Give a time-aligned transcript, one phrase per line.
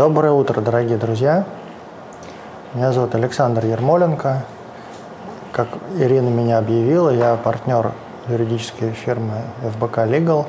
[0.00, 1.44] Доброе утро, дорогие друзья.
[2.72, 4.44] Меня зовут Александр Ермоленко.
[5.52, 5.68] Как
[5.98, 7.92] Ирина меня объявила, я партнер
[8.26, 10.46] юридической фирмы ФБК Legal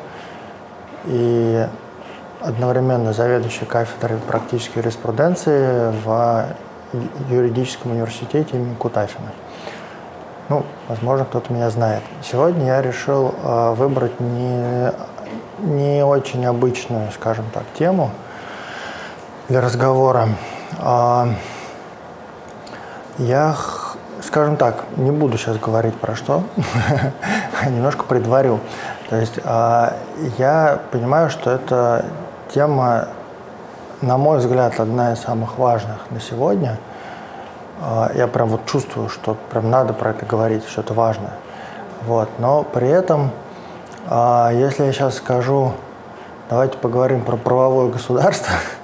[1.03, 1.67] и
[2.39, 6.45] одновременно заведующий кафедрой практической юриспруденции в
[7.29, 9.33] юридическом университете имени Кутафина.
[10.47, 12.03] Ну, возможно, кто-то меня знает.
[12.23, 14.93] Сегодня я решил э, выбрать не,
[15.59, 18.11] не очень обычную, скажем так, тему
[19.51, 20.29] для разговора.
[20.79, 21.27] Э,
[23.19, 23.55] я,
[24.23, 26.43] скажем так, не буду сейчас говорить про что,
[27.67, 28.59] немножко предварю.
[29.09, 29.93] То есть э,
[30.37, 32.05] я понимаю, что эта
[32.53, 33.09] тема,
[34.01, 36.79] на мой взгляд, одна из самых важных на сегодня–
[37.83, 41.31] а, я прям вот чувствую, что прям надо про это говорить, что это важно.
[42.05, 42.29] Вот.
[42.37, 43.31] Но при этом,
[44.07, 45.73] а, если я сейчас скажу,
[46.49, 48.53] давайте поговорим про правовое государство,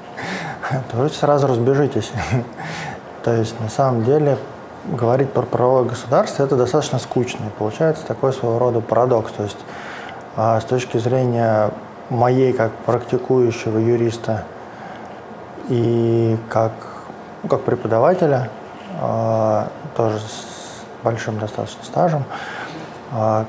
[0.91, 2.11] то вы сразу разбежитесь.
[3.23, 4.37] То есть на самом деле
[4.85, 7.45] говорить про правовое государство это достаточно скучно.
[7.45, 9.31] И получается такой своего рода парадокс.
[9.31, 9.57] То есть
[10.35, 11.71] а, с точки зрения
[12.09, 14.45] моей как практикующего юриста
[15.69, 16.71] и как,
[17.43, 18.49] ну, как преподавателя,
[19.01, 22.23] а, тоже с большим достаточно стажем.
[23.11, 23.45] А,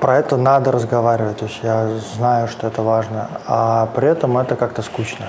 [0.00, 4.54] про это надо разговаривать, то есть я знаю, что это важно, а при этом это
[4.54, 5.26] как-то скучно.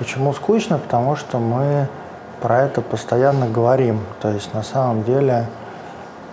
[0.00, 0.78] Почему скучно?
[0.78, 1.86] Потому что мы
[2.40, 4.00] про это постоянно говорим.
[4.22, 5.46] То есть на самом деле,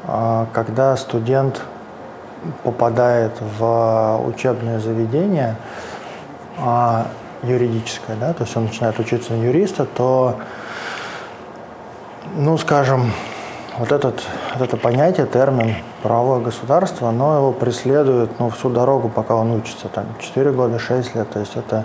[0.06, 1.62] а, когда студент
[2.64, 5.58] попадает в учебное заведение
[7.44, 10.38] юридическое, да, то есть он начинает учиться на юриста, то
[12.36, 13.12] ну, скажем,
[13.78, 14.23] вот, этот,
[14.56, 19.90] вот это понятие, термин правовое государство, оно его преследует ну, всю дорогу, пока он учится,
[19.90, 21.84] там, 4 года, 6 лет, то есть это а,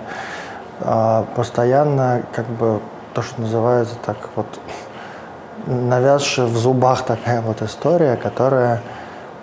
[1.35, 2.79] постоянно, как бы,
[3.13, 4.47] то, что называется так вот,
[5.67, 8.81] навязшая в зубах такая вот история, которая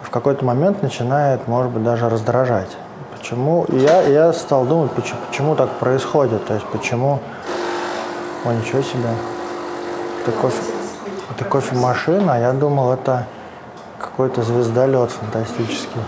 [0.03, 2.77] в какой-то момент начинает, может быть, даже раздражать.
[3.17, 3.65] Почему?
[3.69, 7.21] Я, я стал думать, почему, почему так происходит, то есть почему...
[8.45, 9.09] О, ничего себе.
[10.25, 10.63] Ты кофе...
[11.31, 13.27] Это кофемашина, а я думал, это
[13.99, 16.01] какой-то звездолет фантастический.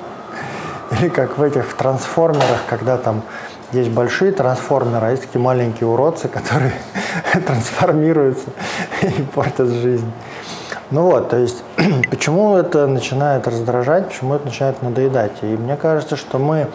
[0.92, 3.22] Или как в этих трансформерах, когда там
[3.72, 6.72] есть большие трансформеры, а есть такие маленькие уродцы, которые
[7.46, 8.48] трансформируются
[9.02, 10.10] и портят жизнь.
[10.90, 11.62] Ну вот, то есть,
[12.10, 15.32] почему это начинает раздражать, почему это начинает надоедать?
[15.42, 16.68] И мне кажется, что мы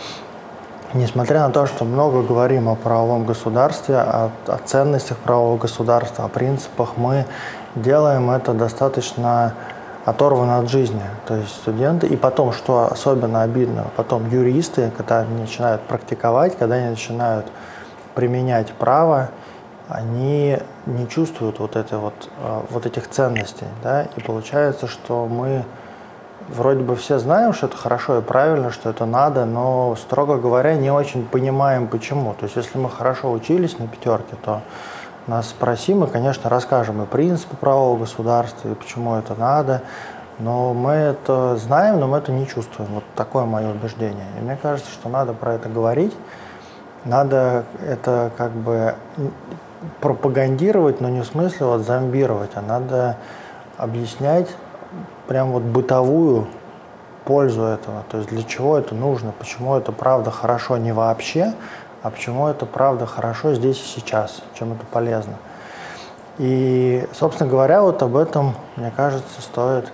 [0.96, 6.30] Несмотря на то, что много говорим о правовом государстве, о, о ценностях правового государства, о
[6.30, 7.26] принципах, мы
[7.76, 9.56] делаем это достаточно
[10.06, 11.02] оторвано от жизни.
[11.28, 16.76] То есть студенты, и потом, что особенно обидно, потом юристы, когда они начинают практиковать, когда
[16.76, 17.48] они начинают
[18.14, 19.30] применять право,
[19.90, 23.68] они не чувствуют вот, это вот, э, вот этих ценностей.
[23.84, 24.04] Да?
[24.16, 25.64] И получается, что мы
[26.50, 30.76] вроде бы все знаем, что это хорошо и правильно, что это надо, но, строго говоря,
[30.76, 32.34] не очень понимаем, почему.
[32.34, 34.62] То есть, если мы хорошо учились на пятерке, то
[35.28, 39.82] нас спросим, мы, конечно, расскажем и принципы правового государства, и почему это надо,
[40.40, 42.92] но мы это знаем, но мы это не чувствуем.
[42.94, 44.26] Вот такое мое убеждение.
[44.38, 46.16] И мне кажется, что надо про это говорить,
[47.06, 48.96] надо это как бы
[50.02, 53.18] пропагандировать, но не в смысле вот зомбировать, а надо
[53.78, 54.50] объяснять
[55.28, 56.48] прям вот бытовую
[57.26, 58.04] пользу этого.
[58.10, 61.54] То есть для чего это нужно, почему это правда хорошо не вообще,
[62.06, 65.34] а почему это правда хорошо здесь и сейчас, чем это полезно.
[66.38, 69.92] И, собственно говоря, вот об этом, мне кажется, стоит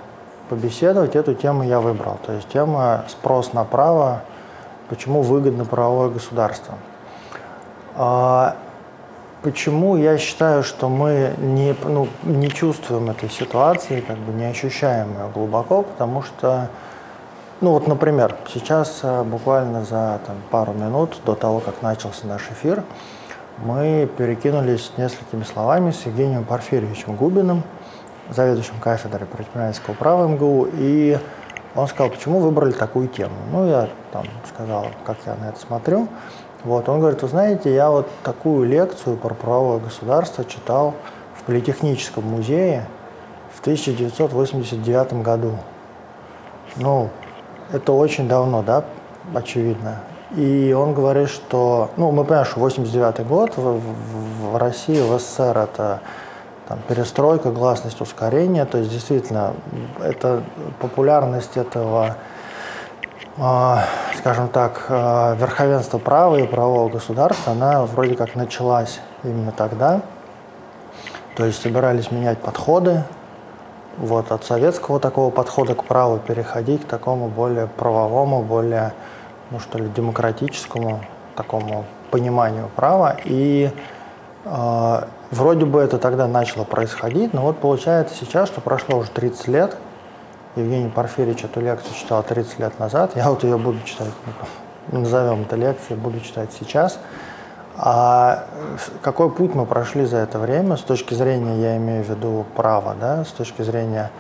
[0.50, 1.16] побеседовать.
[1.16, 2.20] Эту тему я выбрал.
[2.26, 4.24] То есть тема спрос на право,
[4.90, 6.74] почему выгодно правовое государство.
[7.96, 8.58] А
[9.42, 15.14] Почему я считаю, что мы не, ну, не чувствуем этой ситуации, как бы не ощущаем
[15.14, 16.68] ее глубоко, потому что,
[17.62, 22.50] ну вот, например, сейчас э, буквально за там, пару минут до того, как начался наш
[22.50, 22.84] эфир,
[23.60, 27.62] мы перекинулись несколькими словами с Евгением Порфирьевичем Губиным,
[28.32, 31.20] заведующим кафедрой предпринимательского права МГУ, и
[31.76, 33.36] он сказал, почему выбрали такую тему.
[33.52, 36.08] Ну, я там сказал, как я на это смотрю.
[36.64, 40.96] Вот, он говорит, вы знаете, я вот такую лекцию про правовое государство читал
[41.36, 42.88] в Политехническом музее
[43.54, 45.58] в 1989 году.
[46.78, 47.12] Ну,
[47.72, 48.84] это очень давно, да,
[49.34, 50.00] очевидно.
[50.36, 53.82] И он говорит, что, ну, мы понимаем, что 89 год в,
[54.52, 56.00] в, России, в СССР это
[56.68, 59.54] там, перестройка, гласность, ускорение, то есть действительно
[60.02, 60.44] это
[60.80, 62.16] популярность этого
[63.38, 63.86] а,
[64.18, 70.02] скажем так, а, верховенство права и правового государства, она вроде как началась именно тогда.
[71.36, 73.04] То есть собирались менять подходы,
[73.98, 78.94] вот от советского такого подхода к праву переходить к такому более правовому, более,
[79.50, 81.02] ну что ли, демократическому
[81.36, 83.18] такому пониманию права.
[83.24, 83.72] И
[84.46, 85.02] э,
[85.32, 89.78] вроде бы это тогда начало происходить, но вот получается сейчас, что прошло уже 30 лет,
[90.56, 94.10] Евгений Порфирьевич эту лекцию читал 30 лет назад, я вот ее буду читать,
[94.92, 97.00] назовем это лекцией, буду читать сейчас.
[97.78, 98.44] А
[99.02, 102.96] какой путь мы прошли за это время с точки зрения, я имею в виду права,
[103.00, 104.12] да, с точки зрения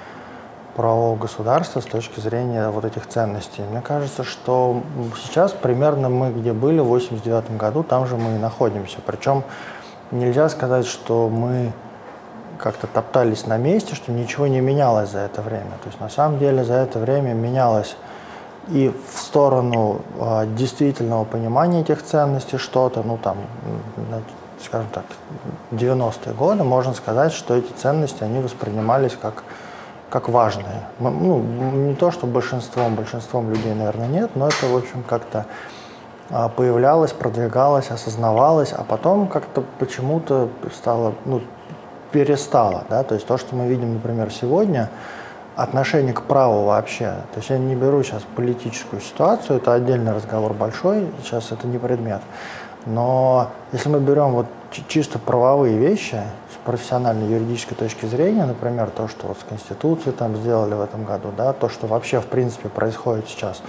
[0.75, 3.61] правового государства, с точки зрения вот этих ценностей.
[3.69, 4.81] Мне кажется, что
[5.23, 8.99] сейчас примерно мы где были в 89 году, там же мы и находимся.
[9.05, 9.43] Причем
[10.11, 11.73] нельзя сказать, что мы
[12.57, 15.71] как-то топтались на месте, что ничего не менялось за это время.
[15.83, 17.95] То есть на самом деле за это время менялось
[18.67, 23.37] и в сторону э, действительного понимания этих ценностей что-то, ну там,
[24.63, 25.05] скажем так,
[25.71, 29.43] 90-е годы, можно сказать, что эти ценности, они воспринимались как,
[30.09, 30.83] как важные.
[30.99, 35.45] Ну, не то, что большинством, большинством людей, наверное, нет, но это, в общем, как-то
[36.29, 41.41] э, появлялось, продвигалось, осознавалось, а потом как-то почему-то стало, ну,
[42.11, 44.89] перестало, да, то есть то, что мы видим, например, сегодня,
[45.55, 47.15] отношение к праву вообще.
[47.33, 51.77] То есть я не беру сейчас политическую ситуацию, это отдельный разговор большой, сейчас это не
[51.77, 52.21] предмет.
[52.85, 54.47] Но если мы берем вот
[54.87, 56.19] чисто правовые вещи
[56.51, 61.05] с профессиональной юридической точки зрения, например, то, что вот с Конституцией там сделали в этом
[61.05, 63.61] году, да, то, что вообще в принципе происходит сейчас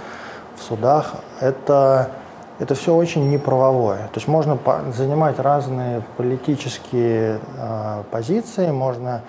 [0.55, 2.11] в судах, это,
[2.59, 4.07] это все очень неправовое.
[4.07, 4.57] То есть можно
[4.95, 9.21] занимать разные политические э, позиции, можно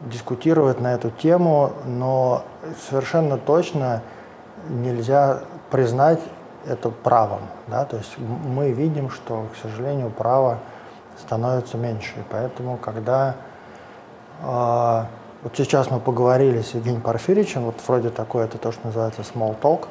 [0.00, 2.44] дискутировать на эту тему, но
[2.88, 4.02] совершенно точно
[4.68, 6.20] нельзя признать
[6.66, 7.40] это правом.
[7.66, 7.84] Да?
[7.84, 10.58] То есть мы видим, что, к сожалению, право
[11.18, 12.12] становится меньше.
[12.16, 13.36] И поэтому, когда
[14.42, 15.04] э,
[15.42, 19.58] вот сейчас мы поговорили с Евгением Порфиричем, вот вроде такое, это то, что называется small
[19.60, 19.86] talk,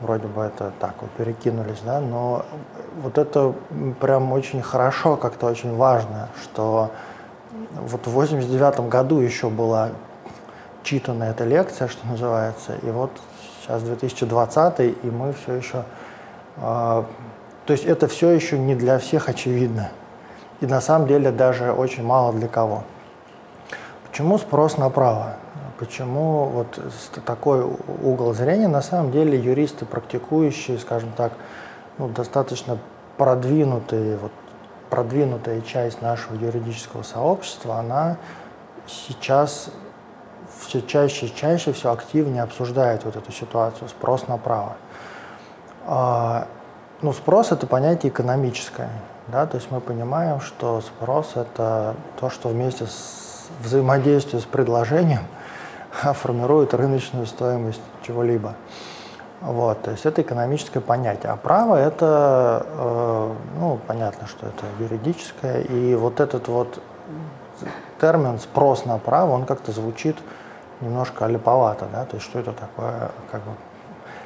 [0.00, 2.44] вроде бы это так вот перекинулись, да, но
[3.02, 3.54] вот это
[4.00, 6.90] прям очень хорошо, как-то очень важно, что
[7.80, 9.90] вот в 89 году еще была
[10.82, 13.10] читана эта лекция, что называется, и вот
[13.62, 15.84] сейчас 2020, и мы все еще...
[16.58, 17.04] Э,
[17.66, 19.90] то есть это все еще не для всех очевидно.
[20.60, 22.84] И на самом деле даже очень мало для кого.
[24.06, 25.36] Почему спрос на право?
[25.78, 26.78] Почему вот
[27.24, 27.64] такой
[28.02, 28.68] угол зрения?
[28.68, 31.32] На самом деле юристы, практикующие, скажем так,
[31.98, 32.78] ну, достаточно
[33.16, 34.32] продвинутые вот,
[34.90, 38.16] продвинутая часть нашего юридического сообщества, она
[38.86, 39.70] сейчас
[40.60, 44.76] все чаще и чаще, все активнее обсуждает вот эту ситуацию, спрос на право.
[45.86, 46.46] А,
[47.02, 48.90] ну, спрос– это понятие экономическое.
[49.28, 49.46] Да?
[49.46, 55.24] То есть мы понимаем, что спрос– это то, что вместе с взаимодействием с предложением
[55.92, 58.54] формирует рыночную стоимость чего-либо.
[59.44, 61.30] Вот, то есть это экономическое понятие.
[61.30, 65.60] А право это, э, ну, понятно, что это юридическое.
[65.60, 66.80] И вот этот вот
[68.00, 70.16] термин спрос на право, он как-то звучит
[70.80, 73.52] немножко липовато, да, то есть что это такое, как бы.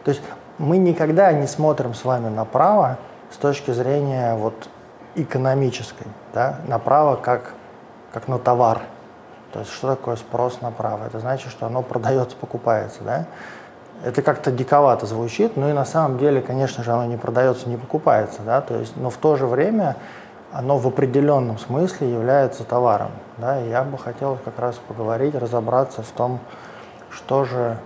[0.05, 0.23] То есть
[0.59, 2.97] мы никогда не смотрим с вами на право
[3.33, 4.69] с точки зрения вот
[5.17, 7.55] экономической, да, на право как,
[8.13, 8.83] как на товар.
[9.53, 11.07] То есть что такое спрос на право?
[11.07, 13.27] Это значит, что оно продается, покупается, да?
[14.05, 17.77] Это как-то диковато звучит, но и на самом деле, конечно же, оно не продается, не
[17.77, 19.97] покупается, да, то есть, но в то же время
[20.53, 26.03] оно в определенном смысле является товаром, да, и я бы хотел как раз поговорить, разобраться
[26.03, 26.39] в том,
[27.11, 27.77] что же,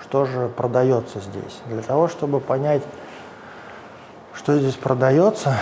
[0.00, 1.60] что же продается здесь.
[1.66, 2.82] Для того, чтобы понять,
[4.34, 5.54] что здесь продается,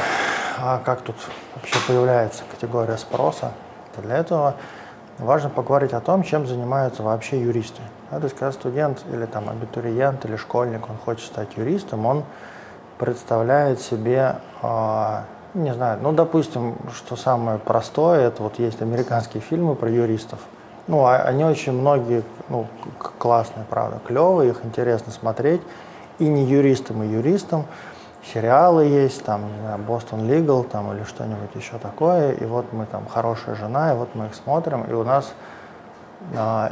[0.58, 1.16] а как тут
[1.54, 3.52] вообще появляется категория спроса,
[3.96, 4.54] для этого
[5.18, 7.82] важно поговорить о том, чем занимаются вообще юристы.
[8.10, 12.24] Да, то есть, когда студент или там абитуриент или школьник, он хочет стать юристом, он
[12.98, 15.18] представляет себе, э,
[15.54, 20.40] не знаю, ну, допустим, что самое простое, это вот есть американские фильмы про юристов.
[20.86, 22.66] Ну, а, они очень многие, ну,
[23.18, 25.62] классные, правда, клевые, их интересно смотреть.
[26.18, 27.64] И не юристам, и юристам
[28.34, 32.86] сериалы есть, там, не знаю, Boston Legal, там, или что-нибудь еще такое, и вот мы
[32.86, 35.32] там «Хорошая жена», и вот мы их смотрим, и у нас,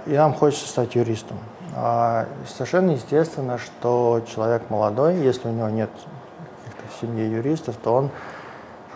[0.06, 1.38] и нам хочется стать юристом.
[1.74, 5.90] А, совершенно естественно, что человек молодой, если у него нет
[6.90, 8.10] в семье юристов, то он,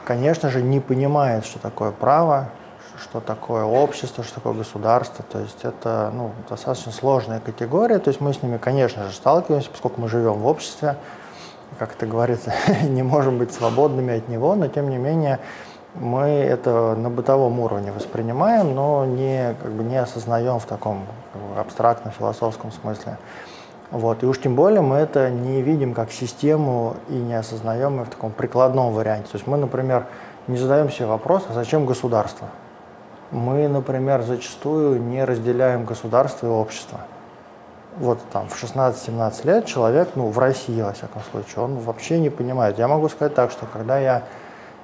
[0.05, 2.49] конечно же, не понимает, что такое право,
[3.01, 5.25] что такое общество, что такое государство.
[5.31, 7.99] То есть это ну, достаточно сложная категория.
[7.99, 10.97] То есть мы с ними, конечно же, сталкиваемся, поскольку мы живем в обществе,
[11.79, 15.41] как это говорится, не можем быть свободными от него, но тем не менее
[15.95, 21.43] мы это на бытовом уровне воспринимаем, но не, как бы не осознаем в таком как
[21.43, 23.19] бы, абстрактно-философском смысле.
[23.91, 24.23] Вот.
[24.23, 28.09] И уж тем более мы это не видим как систему и не осознаем ее в
[28.09, 29.29] таком прикладном варианте.
[29.31, 30.07] То есть мы, например,
[30.47, 32.49] не задаем себе вопрос, а зачем государство?
[33.31, 37.01] Мы, например, зачастую не разделяем государство и общество.
[37.99, 42.31] Вот там в 16-17 лет человек, ну в России, во всяком случае, он вообще не
[42.31, 42.79] понимает.
[42.79, 44.23] Я могу сказать так, что когда я,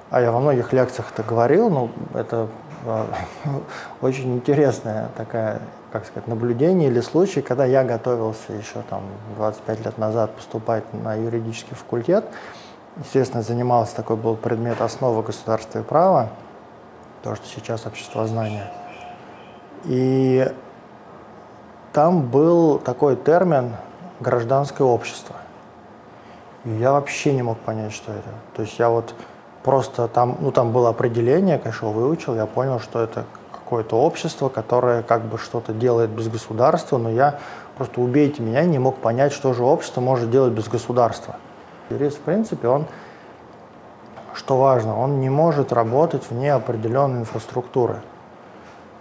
[0.09, 2.47] а я во многих лекциях это говорил, ну это
[2.85, 3.05] э,
[4.01, 5.61] очень интересная такая
[5.91, 9.03] как сказать, наблюдение или случай, когда я готовился еще там
[9.37, 12.25] 25 лет назад поступать на юридический факультет,
[12.97, 16.29] естественно, занимался, такой был предмет основы государства и права,
[17.23, 18.71] то, что сейчас общество знания.
[19.85, 20.51] И
[21.93, 23.75] там был такой термин
[24.19, 25.35] гражданское общество.
[26.65, 28.29] И я вообще не мог понять, что это.
[28.55, 29.15] То есть я вот
[29.63, 35.03] просто там, ну там было определение, конечно, выучил, я понял, что это какое-то общество, которое
[35.03, 37.39] как бы что-то делает без государства, но я
[37.77, 41.35] просто убейте меня, не мог понять, что же общество может делать без государства.
[41.89, 42.85] Юрист, в принципе, он,
[44.33, 48.01] что важно, он не может работать вне определенной инфраструктуры.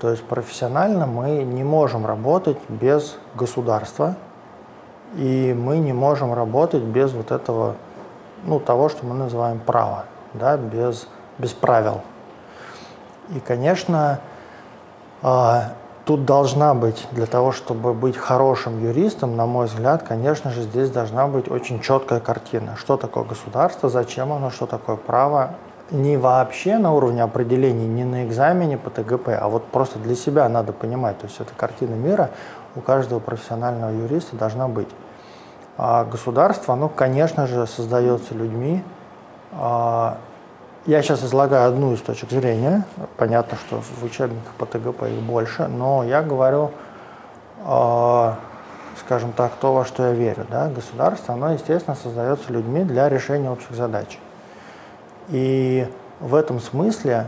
[0.00, 4.16] То есть профессионально мы не можем работать без государства,
[5.16, 7.74] и мы не можем работать без вот этого,
[8.44, 11.06] ну, того, что мы называем право, да, без,
[11.38, 12.02] без правил.
[13.34, 14.20] И, конечно,
[15.22, 15.72] а,
[16.04, 20.90] тут должна быть, для того, чтобы быть хорошим юристом, на мой взгляд, конечно же, здесь
[20.90, 22.76] должна быть очень четкая картина.
[22.76, 25.54] Что такое государство, зачем оно, что такое право.
[25.90, 30.48] Не вообще на уровне определений, не на экзамене по ТГП, а вот просто для себя
[30.48, 31.18] надо понимать.
[31.18, 32.30] То есть эта картина мира
[32.76, 34.88] у каждого профессионального юриста должна быть.
[35.78, 38.82] А государство, оно, конечно же, создается людьми,
[39.52, 42.84] я сейчас излагаю одну из точек зрения.
[43.16, 46.70] Понятно, что в учебниках по ТГП их больше, но я говорю,
[47.64, 48.32] э,
[49.00, 50.46] скажем так, то, во что я верю.
[50.50, 50.68] Да?
[50.68, 54.18] Государство, оно, естественно, создается людьми для решения общих задач.
[55.28, 55.86] И
[56.20, 57.26] в этом смысле,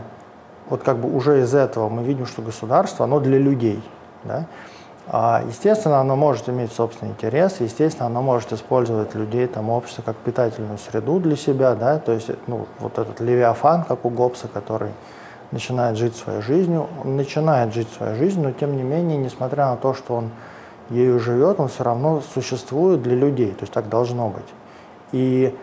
[0.67, 3.83] вот как бы уже из этого мы видим, что государство, оно для людей.
[4.23, 4.45] Да?
[5.07, 10.15] А, естественно, оно может иметь собственный интерес, естественно, оно может использовать людей, там, общество как
[10.17, 14.91] питательную среду для себя, да, то есть, ну, вот этот левиафан, как у Гоббса, который
[15.51, 19.75] начинает жить своей жизнью, он начинает жить своей жизнью, но тем не менее, несмотря на
[19.75, 20.29] то, что он
[20.89, 24.47] ею живет, он все равно существует для людей, то есть так должно быть.
[25.11, 25.53] И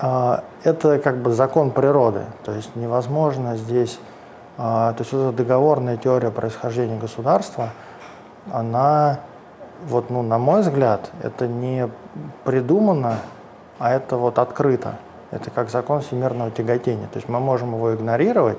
[0.00, 4.00] э, это как бы закон природы, то есть невозможно здесь,
[4.56, 7.68] э, то есть эта договорная теория происхождения государства–
[8.50, 9.20] она,
[9.86, 11.88] вот, ну, на мой взгляд, это не
[12.44, 13.18] придумано,
[13.78, 14.96] а это вот открыто.
[15.30, 17.06] Это как закон всемирного тяготения.
[17.06, 18.58] То есть мы можем его игнорировать,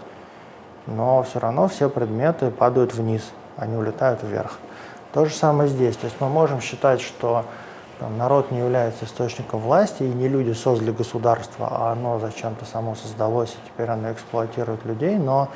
[0.87, 4.57] но все равно все предметы падают вниз, они улетают вверх.
[5.13, 5.95] То же самое здесь.
[5.95, 7.45] То есть мы можем считать, что
[7.99, 12.95] там, народ не является источником власти, и не люди создали государство, а оно зачем-то само
[12.95, 15.49] создалось, и теперь оно эксплуатирует людей, но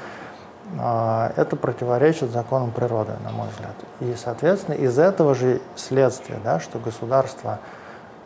[0.75, 3.73] это противоречит законам природы, на мой взгляд.
[4.01, 7.59] И, соответственно, из этого же следствие, да, что государство,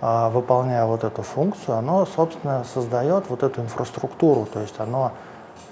[0.01, 5.12] а, выполняя вот эту функцию, оно, собственно, создает вот эту инфраструктуру, то есть оно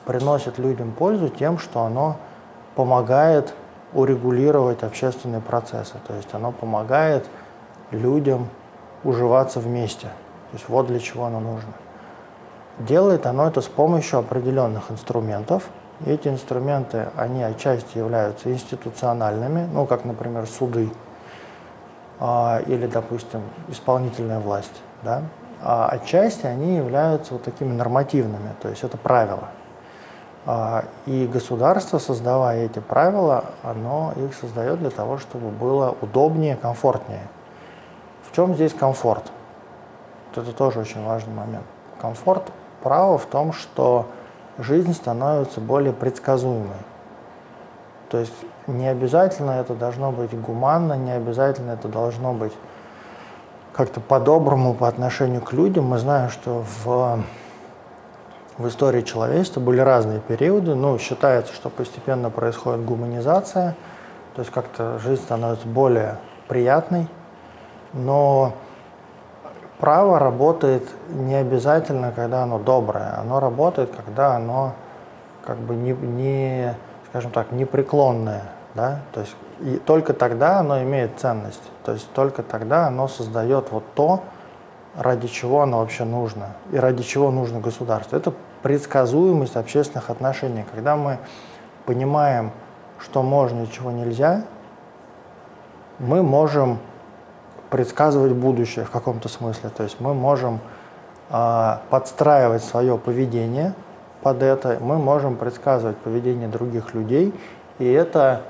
[0.06, 2.18] приносит людям пользу тем, что оно
[2.76, 3.54] помогает
[3.94, 7.26] урегулировать общественные процессы, то есть оно помогает
[7.90, 8.48] людям
[9.04, 10.08] уживаться вместе.
[10.52, 11.74] То есть вот для чего оно нужно.
[12.78, 15.64] Делает оно это с помощью определенных инструментов–
[16.06, 20.90] эти инструменты, они отчасти являются институциональными, ну, как, например, суды
[22.20, 25.24] а, или, допустим, исполнительная власть, да,
[25.62, 29.50] а отчасти они являются вот такими нормативными, то есть это правила.
[30.46, 37.28] А, и государство, создавая эти правила, оно их создает для того, чтобы было удобнее, комфортнее.
[38.24, 39.32] В чем здесь комфорт?
[40.30, 41.66] Вот это тоже очень важный момент.
[42.00, 42.52] Комфорт
[42.82, 44.08] права в том, что
[44.60, 46.78] жизнь становится более предсказуемой.
[48.10, 48.34] То есть
[48.68, 52.54] не обязательно это должно быть гуманно, не обязательно это должно быть
[53.74, 55.86] как-то по-доброму по отношению к людям.
[55.86, 57.24] Мы знаем, что в,
[58.58, 60.76] в истории человечества были разные периоды.
[60.76, 63.76] Ну, считается, что постепенно происходит гуманизация,
[64.36, 67.08] то есть как-то жизнь становится более приятной.
[67.94, 68.54] Но
[69.80, 73.18] Право работает не обязательно, когда оно доброе.
[73.18, 74.74] Оно работает, когда оно
[75.46, 76.76] как бы не, не
[77.10, 78.44] скажем так, непреклонное.
[78.76, 79.00] Да?
[79.14, 81.64] То есть и только тогда оно имеет ценность.
[81.84, 84.22] То есть только тогда оно создает вот то,
[84.96, 88.18] ради чего оно вообще нужно и ради чего нужно государство.
[88.18, 88.34] Это
[88.64, 90.66] предсказуемость общественных отношений.
[90.74, 91.20] Когда мы
[91.86, 92.52] понимаем,
[93.00, 94.44] что можно и чего нельзя,
[96.00, 96.80] мы можем
[97.70, 99.70] предсказывать будущее в каком-то смысле.
[99.70, 100.60] То есть мы можем
[101.30, 103.74] э, подстраивать свое поведение
[104.22, 107.34] под это, мы можем предсказывать поведение других людей,
[107.78, 108.42] и это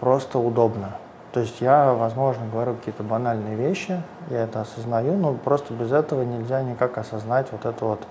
[0.00, 0.92] просто удобно.
[1.32, 4.00] То есть я, возможно, говорю какие-то банальные вещи,
[4.30, 8.02] я это осознаю, но просто без этого нельзя никак осознать вот это вот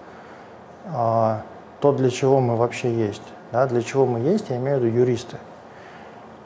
[0.85, 1.37] э,
[1.79, 3.23] то, для чего мы вообще есть.
[3.51, 5.37] Да, для чего мы есть, я имею в виду юристы.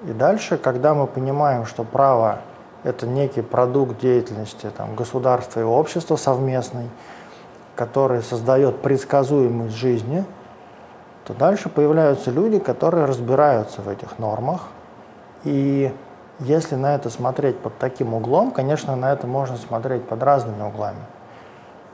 [0.04, 2.40] И дальше, когда мы понимаем, что право–
[2.84, 6.90] это некий продукт деятельности там, государства и общества совместный,
[7.76, 10.26] который создает предсказуемость жизни,
[11.26, 14.68] то дальше появляются люди, которые разбираются в этих нормах.
[15.44, 15.94] И
[16.40, 21.02] если на это смотреть под таким углом, конечно, на это можно смотреть под разными углами.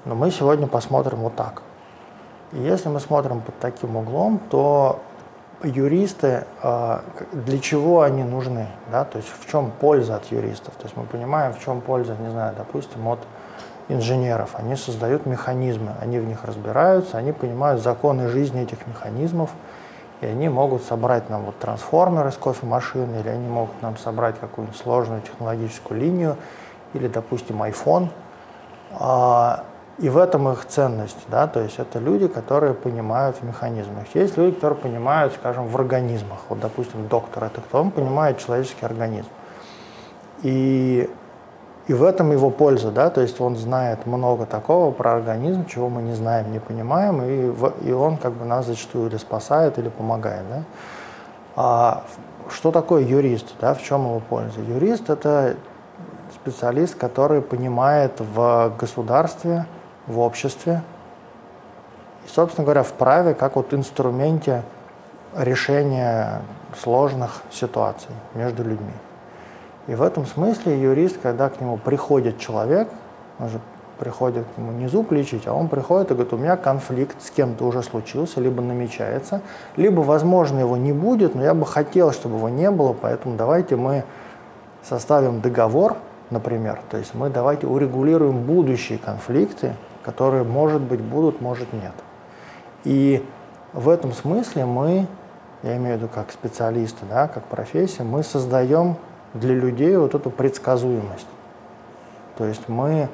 [0.06, 1.62] Но мы сегодня посмотрим вот так.
[2.52, 5.00] И если мы смотрим под таким углом, то
[5.63, 10.84] юристы, а, для чего они нужны, да, то есть в чем польза от юристов, то
[10.84, 13.20] есть мы понимаем, в чем польза, не знаю, допустим, от
[13.88, 19.50] инженеров, они создают механизмы, они в них разбираются, они понимают законы жизни этих механизмов,
[20.22, 24.79] и они могут собрать нам вот трансформер из кофемашины, или они могут нам собрать какую-нибудь
[24.79, 26.38] сложную технологическую линию,
[26.93, 28.10] или, допустим, iPhone,
[28.91, 29.63] а,
[30.00, 34.06] и в этом их ценность, да, то есть это люди, которые понимают в механизмах.
[34.16, 36.40] Есть люди, которые понимают, скажем, в организмах.
[36.50, 37.80] Вот, допустим, доктор это кто?
[37.80, 39.28] Он понимает человеческий организм.
[40.42, 41.08] И,
[41.88, 45.90] и в этом его польза, да, то есть он знает много такого про организм, чего
[45.90, 49.90] мы не знаем, не понимаем, и, и он как бы нас зачастую или спасает, или
[49.90, 50.64] помогает, да.
[51.56, 52.04] А
[52.50, 54.60] что такое юрист, да, в чем его польза?
[54.60, 55.56] Юрист– это
[56.34, 59.68] специалист, который понимает в государстве,
[60.07, 60.81] в обществе
[62.25, 64.63] и, собственно говоря, в праве как вот инструменте
[65.35, 66.42] решения
[66.77, 68.94] сложных ситуаций между людьми.
[69.87, 72.87] И в этом смысле юрист, когда к нему приходит человек,
[73.39, 73.59] он же
[74.00, 77.29] приходит к нему не зуб лечить, а он приходит и говорит, у меня конфликт с
[77.29, 79.42] кем-то уже случился, либо намечается,
[79.75, 83.75] либо, возможно, его не будет, но я бы хотел, чтобы его не было, поэтому давайте
[83.75, 84.03] мы
[84.83, 85.98] составим договор,
[86.29, 91.94] например, то есть мы давайте урегулируем будущие конфликты, которые, может быть, будут, может, нет.
[92.83, 93.25] И
[93.74, 95.07] в этом смысле мы,
[95.63, 98.98] я имею в виду как специалисты, да, как профессия, мы создаем
[99.33, 101.27] для людей вот эту предсказуемость.
[102.37, 103.09] То есть мы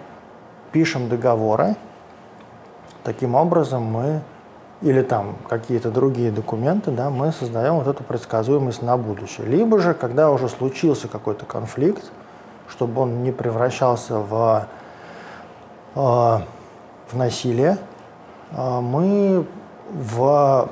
[0.71, 1.75] пишем договоры,
[3.03, 4.21] таким образом мы,
[4.81, 9.45] или там какие-то другие документы, да, мы создаем вот эту предсказуемость на будущее.
[9.45, 12.11] Либо же, когда уже случился какой-то конфликт,
[12.69, 14.67] чтобы он не превращался в
[15.95, 16.39] э,
[17.11, 17.77] в насилие,
[18.51, 19.45] а, мы
[19.91, 20.69] в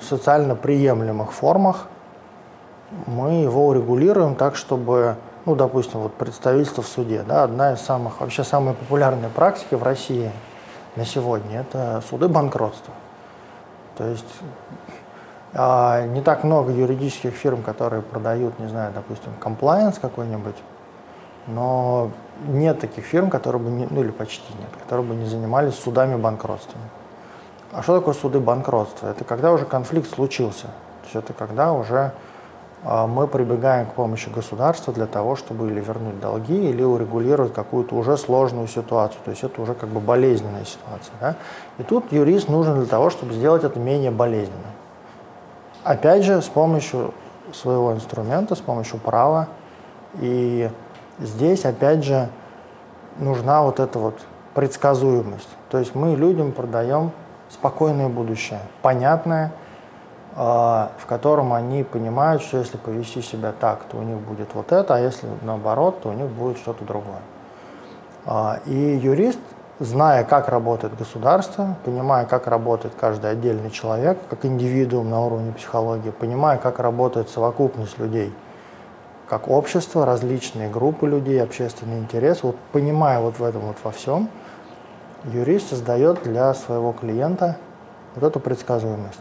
[0.00, 1.86] социально приемлемых формах
[3.06, 8.20] мы его урегулируем так, чтобы, ну, допустим, вот представительство в суде, да, одна из самых,
[8.20, 10.30] вообще самые популярные практики в России
[10.96, 12.92] на сегодня– это суды банкротства.
[13.96, 14.26] То есть
[15.54, 20.56] а, не так много юридических фирм, которые продают, не знаю, допустим, комплайенс какой-нибудь,
[21.46, 22.10] но
[22.46, 26.16] нет таких фирм, которые бы, не, ну или почти нет, которые бы не занимались судами
[26.16, 26.84] банкротствами.
[27.72, 29.08] А что такое суды банкротства?
[29.08, 30.66] Это когда уже конфликт случился.
[30.66, 32.12] То есть это когда уже
[32.84, 37.94] э, мы прибегаем к помощи государства для того, чтобы или вернуть долги, или урегулировать какую-то
[37.94, 39.20] уже сложную ситуацию.
[39.24, 41.14] То есть это уже как бы болезненная ситуация.
[41.20, 41.36] Да?
[41.78, 44.60] И тут юрист нужен для того, чтобы сделать это менее болезненным.
[45.82, 47.14] Опять же, с помощью
[47.54, 49.48] своего инструмента, с помощью права
[50.20, 50.70] и
[51.22, 52.28] Здесь, опять же,
[53.18, 54.18] нужна вот эта вот
[54.54, 55.48] предсказуемость.
[55.70, 57.12] То есть мы людям продаем
[57.48, 59.52] спокойное будущее, понятное,
[60.34, 64.72] а, в котором они понимают, что если повести себя так, то у них будет вот
[64.72, 67.20] это, а если наоборот, то у них будет что-то другое.
[68.26, 69.38] А, и юрист,
[69.78, 76.10] зная, как работает государство, понимая, как работает каждый отдельный человек, как индивидуум на уровне психологии,
[76.10, 78.34] понимая, как работает совокупность людей–
[79.28, 82.42] как общество, различные группы людей, общественный интерес.
[82.42, 84.28] Вот понимая вот в этом вот во всем,
[85.24, 87.56] юрист создает для своего клиента
[88.14, 89.20] вот эту предсказуемость.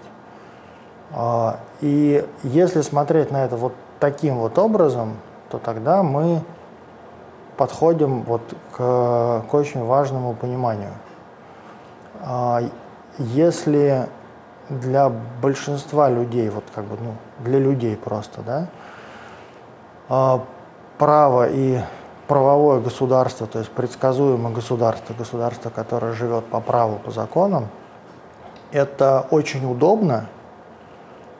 [1.14, 5.18] А, и если смотреть на это вот таким вот образом,
[5.50, 6.42] то тогда мы
[7.58, 10.94] подходим вот к, к очень важному пониманию.
[12.22, 12.62] А,
[13.18, 14.08] если
[14.70, 15.12] для
[15.42, 18.68] большинства людей, вот как бы, ну, для людей просто, да,
[20.97, 21.80] право и
[22.28, 27.67] правовое государство, то есть предсказуемое государство, государство, которое живет по праву, по законам,
[28.71, 30.28] это очень удобно,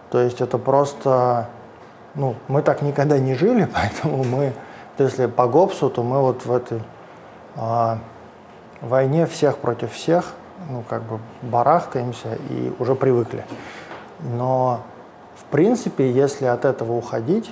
[0.10, 1.48] то есть это просто,
[2.16, 4.54] ну, мы так никогда не жили, поэтому мы,
[4.98, 6.82] если по ГОПСу, то мы вот в этой
[7.56, 8.00] а,
[8.82, 10.34] войне всех против всех,
[10.70, 13.46] ну, как бы барахтаемся и уже привыкли.
[14.20, 14.82] Но,
[15.36, 17.50] в принципе, если от этого уходить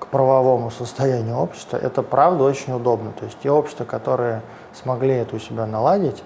[0.00, 3.12] к правовому состоянию общества, это правда очень удобно.
[3.12, 6.24] То есть те общества, которые смогли это у себя наладить,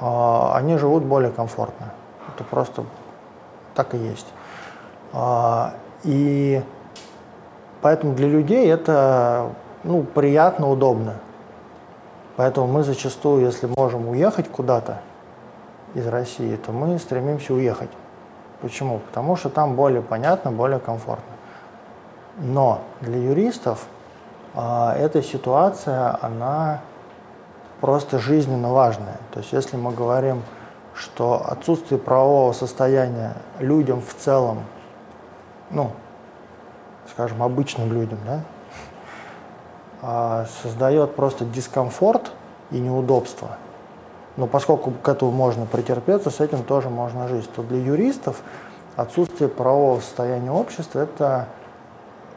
[0.00, 1.92] а, они живут более комфортно.
[2.32, 2.84] Это просто
[3.74, 4.28] так и есть.
[5.12, 6.62] А, и
[7.82, 9.50] поэтому для людей это
[9.84, 11.16] ну, приятно, удобно.
[12.36, 15.00] Поэтому мы зачастую, если можем уехать куда-то
[15.94, 17.90] из России, то мы стремимся уехать.
[18.60, 19.00] Почему?
[19.00, 21.31] Потому что там более понятно, более комфортно.
[22.38, 23.86] Но для юристов
[24.54, 26.80] э, эта ситуация, она
[27.80, 29.18] просто жизненно важная.
[29.32, 30.42] То есть если мы говорим,
[30.94, 34.60] что отсутствие правового состояния людям в целом,
[35.70, 35.90] ну,
[37.10, 38.40] скажем, обычным людям, да,
[40.02, 42.32] а, создает просто дискомфорт
[42.70, 43.56] и неудобство.
[44.36, 47.50] Но поскольку к этому можно претерпеться, с этим тоже можно жить.
[47.54, 48.40] То для юристов
[48.96, 51.48] отсутствие правового состояния общества это,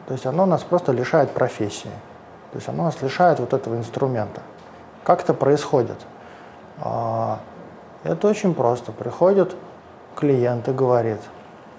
[0.06, 1.90] то есть оно нас просто лишает профессии.
[2.52, 4.40] То есть оно нас лишает вот этого инструмента.
[5.04, 5.98] Как это происходит?
[6.78, 7.40] А,
[8.04, 8.92] это очень просто.
[8.92, 9.56] Приходит
[10.14, 11.20] клиент и говорит,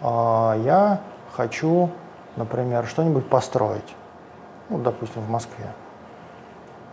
[0.01, 0.99] «А, я
[1.35, 1.89] хочу,
[2.35, 3.95] например, что-нибудь построить
[4.69, 5.65] ну, допустим, в Москве.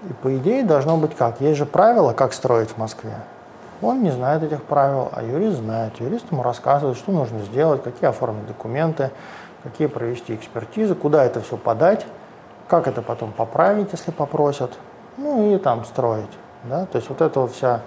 [0.09, 1.40] И по идее должно быть как?
[1.40, 3.14] Есть же правила, как строить в Москве.
[3.83, 6.01] Он не знает этих правил, а юрист знает.
[6.01, 9.11] Юрист ему рассказывает, что нужно сделать, какие оформить документы,
[9.64, 12.07] какие провести экспертизы, куда это все подать,
[12.68, 14.72] как это потом поправить, если попросят,
[15.16, 16.31] ну и там строить.
[16.64, 16.87] Да?
[16.87, 17.81] То есть вот эта вот вся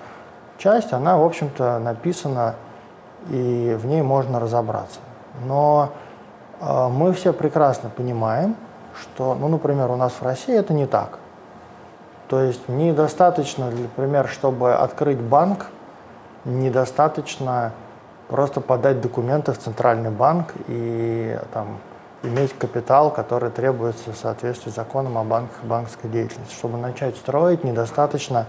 [0.58, 2.56] часть, она, в общем-то, написана,
[3.30, 5.00] и в ней можно разобраться.
[5.46, 5.90] Но
[6.60, 8.56] э, мы все прекрасно понимаем,
[9.00, 11.20] что, ну, например, у нас в России это не так.
[12.28, 15.68] То есть недостаточно, например, чтобы открыть банк,
[16.46, 17.72] недостаточно
[18.28, 21.78] просто подать документы в центральный банк и там,
[22.24, 26.54] иметь капитал, который требуется в соответствии с законом о банках и банковской деятельности.
[26.54, 28.46] Чтобы начать строить, недостаточно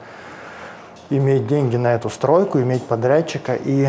[1.10, 3.88] иметь деньги на эту стройку, иметь подрядчика и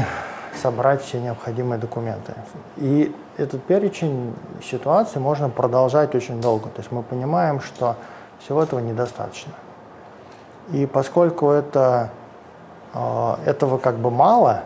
[0.61, 2.33] собрать все необходимые документы.
[2.77, 6.69] И этот перечень ситуаций можно продолжать очень долго.
[6.69, 7.95] То есть мы понимаем, что
[8.39, 9.53] всего этого недостаточно.
[10.71, 12.09] И поскольку это,
[12.93, 14.63] э, этого как бы мало,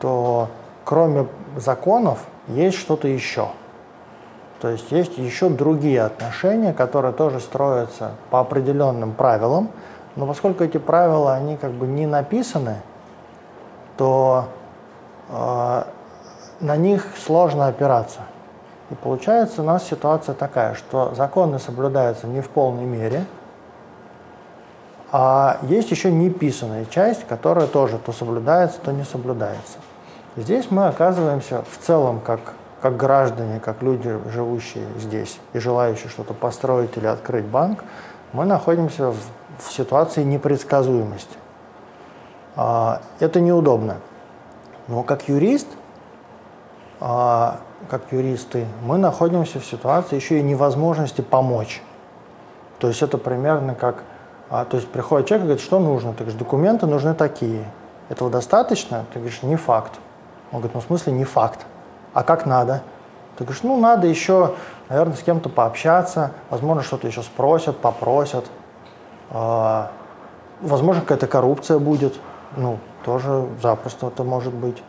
[0.00, 0.48] то
[0.84, 3.48] кроме законов есть что-то еще.
[4.60, 9.70] То есть есть еще другие отношения, которые тоже строятся по определенным правилам,
[10.16, 12.76] но поскольку эти правила, они как бы не написаны,
[13.98, 14.46] то
[15.28, 15.82] э,
[16.60, 18.20] на них сложно опираться.
[18.90, 23.24] И получается у нас ситуация такая, что законы соблюдаются не в полной мере,
[25.18, 29.78] а есть еще неписанная часть, которая тоже то соблюдается, то не соблюдается.
[30.36, 32.52] Здесь мы оказываемся в целом как,
[32.82, 37.82] как граждане, как люди, живущие здесь и желающие что-то построить или открыть банк,
[38.34, 39.16] мы находимся в,
[39.58, 41.38] в ситуации непредсказуемости.
[42.54, 43.96] А, это неудобно.
[44.86, 45.68] Но как юрист–
[47.00, 51.82] а, как юристы, мы находимся в ситуации еще и невозможности помочь.
[52.78, 54.02] То есть это примерно как,
[54.48, 56.12] а, то есть приходит человек и говорит, что нужно?
[56.12, 57.64] Ты говоришь, документы нужны такие.
[58.08, 59.04] Этого достаточно?
[59.12, 59.92] Ты говоришь, не факт.
[60.52, 61.66] Он говорит, ну в смысле не факт.
[62.14, 62.82] А как надо?
[63.36, 64.54] Ты говоришь, ну надо еще,
[64.88, 68.46] наверное, с кем-то пообщаться, возможно, что-то еще спросят, попросят.
[69.30, 69.90] А,
[70.60, 72.14] возможно, какая-то коррупция будет.
[72.56, 74.82] Ну, тоже запросто это может быть.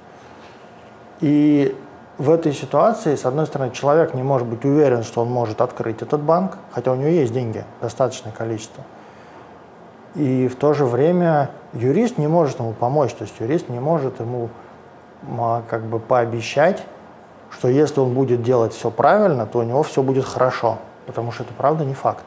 [1.19, 1.75] И
[2.17, 6.01] в этой ситуации, с одной стороны, человек не может быть уверен, что он может открыть
[6.01, 8.83] этот банк, хотя у него есть деньги, достаточное количество.
[10.17, 14.19] И в то же время юрист не может ему помочь, то есть юрист не может
[14.19, 14.49] ему
[15.37, 16.83] а, как бы пообещать,
[17.51, 21.43] что если он будет делать все правильно, то у него все будет хорошо, потому что
[21.43, 22.25] это правда не факт.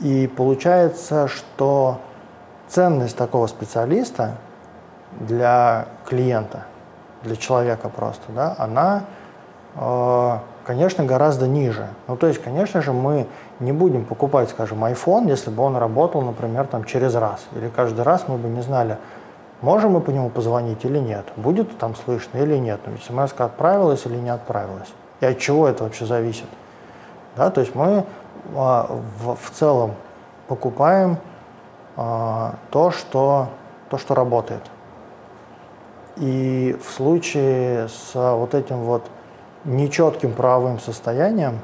[0.00, 2.00] И получается, что
[2.68, 4.38] ценность такого специалиста
[5.20, 6.64] для клиента–
[7.24, 9.04] для человека просто, да, она,
[9.74, 11.88] э, конечно, гораздо ниже.
[12.08, 13.26] Ну, то есть, конечно же, мы
[13.60, 17.44] не будем покупать, скажем, iPhone, если бы он работал, например, там через раз.
[17.54, 18.98] Или каждый раз мы бы не знали,
[19.60, 24.16] можем мы по нему позвонить или нет, будет там слышно или нет, смс отправилась или
[24.16, 24.92] не отправилась.
[25.20, 26.48] И от чего это вообще зависит.
[27.36, 28.04] Да, то есть мы
[28.54, 28.86] а,
[29.18, 29.94] в, в целом
[30.48, 31.18] покупаем
[31.96, 33.48] а, то, что,
[33.90, 34.62] то, что работает.
[36.16, 39.02] И в случае с вот этим вот
[39.64, 41.58] нечетким правовым состоянием,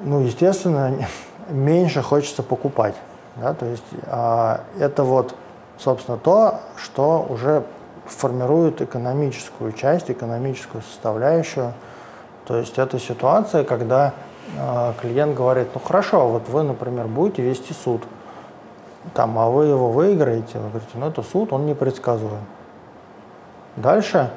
[0.00, 0.94] ну, естественно,
[1.48, 2.94] меньше хочется покупать.
[3.36, 3.54] Да?
[3.54, 5.34] То есть а, это вот,
[5.78, 7.64] собственно, то, что уже
[8.06, 11.72] формирует экономическую часть, экономическую составляющую.
[12.46, 14.12] То есть это ситуация, когда
[14.58, 18.02] а, клиент говорит, ну хорошо, вот вы, например, будете вести суд,
[19.14, 22.44] там, а вы его выиграете, вы говорите, ну это суд, он непредсказуем.
[23.76, 24.30] Дальше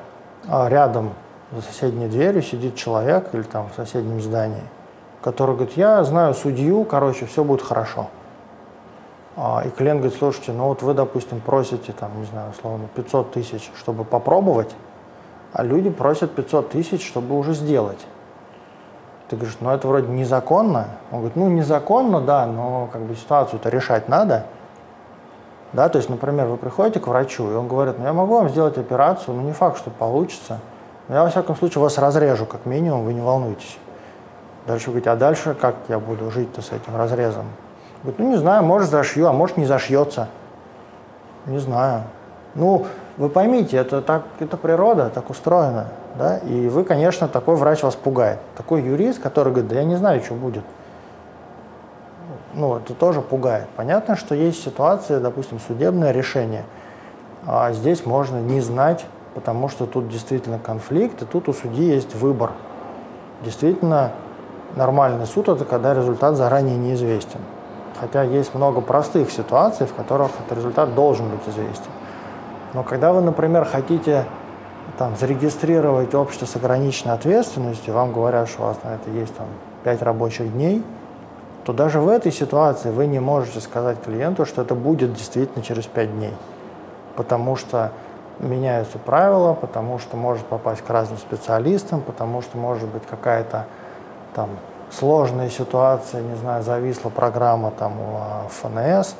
[0.47, 1.13] а, рядом
[1.51, 4.63] за соседней дверью сидит человек или там в соседнем здании,
[5.21, 8.09] который говорит, я знаю судью, короче, все будет хорошо.
[9.37, 13.31] А, и клиент говорит, слушайте, ну вот вы, допустим, просите, там, не знаю, условно, 500
[13.31, 14.73] тысяч, чтобы попробовать,
[15.53, 18.05] а люди просят 500 тысяч, чтобы уже сделать.
[19.29, 20.87] Ты говоришь, ну это вроде незаконно.
[21.11, 24.45] Он говорит, ну незаконно, да, но как бы ситуацию-то решать надо.
[25.73, 28.49] Да, то есть, например, вы приходите к врачу, и он говорит, ну я могу вам
[28.49, 30.59] сделать операцию, но не факт, что получится.
[31.09, 33.77] Я, во всяком случае, вас разрежу, как минимум, вы не волнуйтесь.
[34.65, 37.45] Дальше вы говорите, а дальше как я буду жить-то с этим разрезом?
[38.01, 40.27] Говорит, ну не знаю, может зашью, а может не зашьется.
[41.45, 42.03] Не знаю.
[42.55, 42.87] Ну,
[43.17, 45.87] вы поймите, это, так, это природа, так устроена.
[46.17, 46.37] Да?
[46.37, 48.39] И вы, конечно, такой врач вас пугает.
[48.57, 50.63] Такой юрист, который говорит, да я не знаю, что будет
[52.55, 53.67] ну, это тоже пугает.
[53.75, 56.63] Понятно, что есть ситуации, допустим, судебное решение.
[57.45, 62.15] А здесь можно не знать, потому что тут действительно конфликт, и тут у судьи есть
[62.15, 62.53] выбор.
[63.43, 64.13] Действительно,
[64.75, 67.41] нормальный суд– это когда результат заранее неизвестен.
[67.99, 71.91] Хотя есть много простых ситуаций, в которых этот результат должен быть известен.
[72.73, 74.25] Но когда вы, например, хотите
[74.97, 79.47] там, зарегистрировать общество с ограниченной ответственностью, вам говорят, что у вас на это есть там,
[79.83, 80.83] 5 рабочих дней–
[81.65, 85.87] то даже в этой ситуации вы не можете сказать клиенту, что это будет действительно через
[85.87, 86.33] 5 дней.
[87.15, 87.91] Потому что
[88.39, 93.65] меняются правила, потому что может попасть к разным специалистам, потому что может быть какая-то
[94.33, 94.49] там
[94.91, 99.15] сложная ситуация, не знаю, зависла программа там у а, ФНС,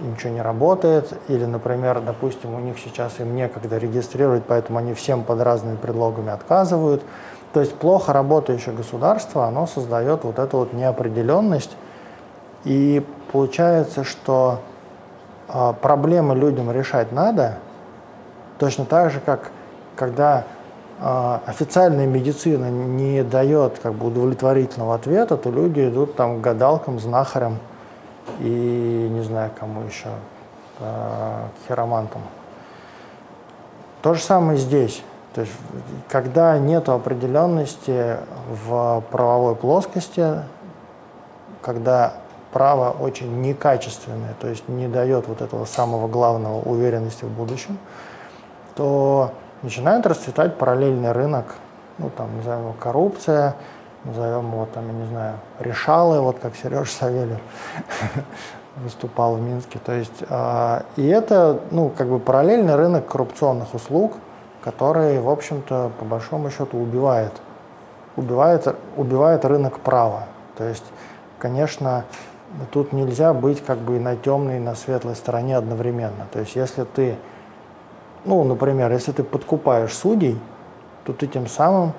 [0.00, 4.94] и ничего не работает, или, например, допустим, у них сейчас им некогда регистрировать, поэтому они
[4.94, 7.02] всем под разными предлогами отказывают.
[7.52, 11.76] То есть плохо работающее государство, оно создает вот эту вот неопределенность,
[12.64, 14.60] и получается, что
[15.48, 17.58] э, проблемы людям решать надо,
[18.60, 19.50] точно так же, как
[19.96, 20.44] когда
[21.00, 27.00] э, официальная медицина не дает как бы удовлетворительного ответа, то люди идут там к гадалкам,
[27.00, 27.58] знахарям
[28.38, 30.10] и не знаю кому еще,
[30.78, 32.20] э, к хиромантам.
[34.02, 35.02] То же самое здесь.
[35.34, 35.52] То есть,
[36.08, 38.16] когда нет определенности
[38.66, 40.42] в правовой плоскости,
[41.62, 42.14] когда
[42.52, 47.78] право очень некачественное, то есть не дает вот этого самого главного уверенности в будущем,
[48.80, 51.54] то начинает расцветать параллельный рынок,
[51.98, 53.54] ну там, назовем его коррупция,
[54.04, 57.40] назовем его там, я не знаю, решалы, вот как Сереж Савельев
[58.76, 59.78] выступал в Минске.
[59.84, 64.14] То есть, э, и это, ну, как бы параллельный рынок коррупционных услуг–
[64.62, 67.32] который, в общем-то, по большому счету убивает,
[68.16, 68.66] убивает,
[68.96, 70.24] убивает рынок права.
[70.56, 70.84] То есть,
[71.38, 72.04] конечно,
[72.70, 76.26] тут нельзя быть как бы на темной, и на светлой стороне одновременно.
[76.32, 77.16] То есть, если ты,
[78.24, 80.38] ну, например, если ты подкупаешь судей,
[81.04, 81.92] то ты тем самым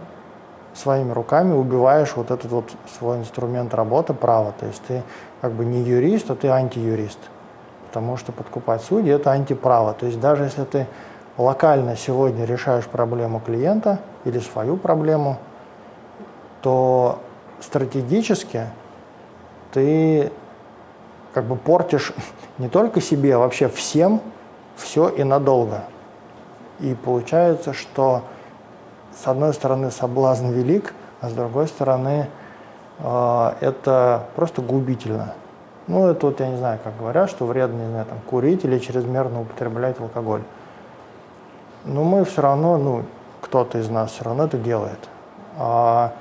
[0.73, 4.53] своими руками убиваешь вот этот вот свой инструмент работы, права.
[4.59, 5.03] То есть ты
[5.41, 7.19] как бы не юрист, а ты антиюрист.
[7.87, 9.93] Потому что подкупать судей– это антиправо.
[9.93, 10.87] То есть даже если ты
[11.37, 15.37] локально сегодня решаешь проблему клиента или свою проблему,
[16.61, 17.19] то
[17.59, 18.67] стратегически
[19.73, 20.31] ты
[21.33, 22.13] как бы портишь
[22.57, 24.21] не только себе, а вообще всем
[24.77, 25.83] все и надолго.
[26.81, 28.23] И получается, что
[29.15, 32.27] с одной стороны соблазн велик, а с другой стороны
[32.99, 35.33] э, это просто губительно.
[35.87, 38.79] Ну, это вот я не знаю, как говорят, что вредно, не знаю, там, курить или
[38.79, 40.41] чрезмерно употреблять алкоголь
[41.85, 43.03] но мы все равно, ну,
[43.41, 44.99] кто-то из нас все равно это делает.
[45.57, 46.13] А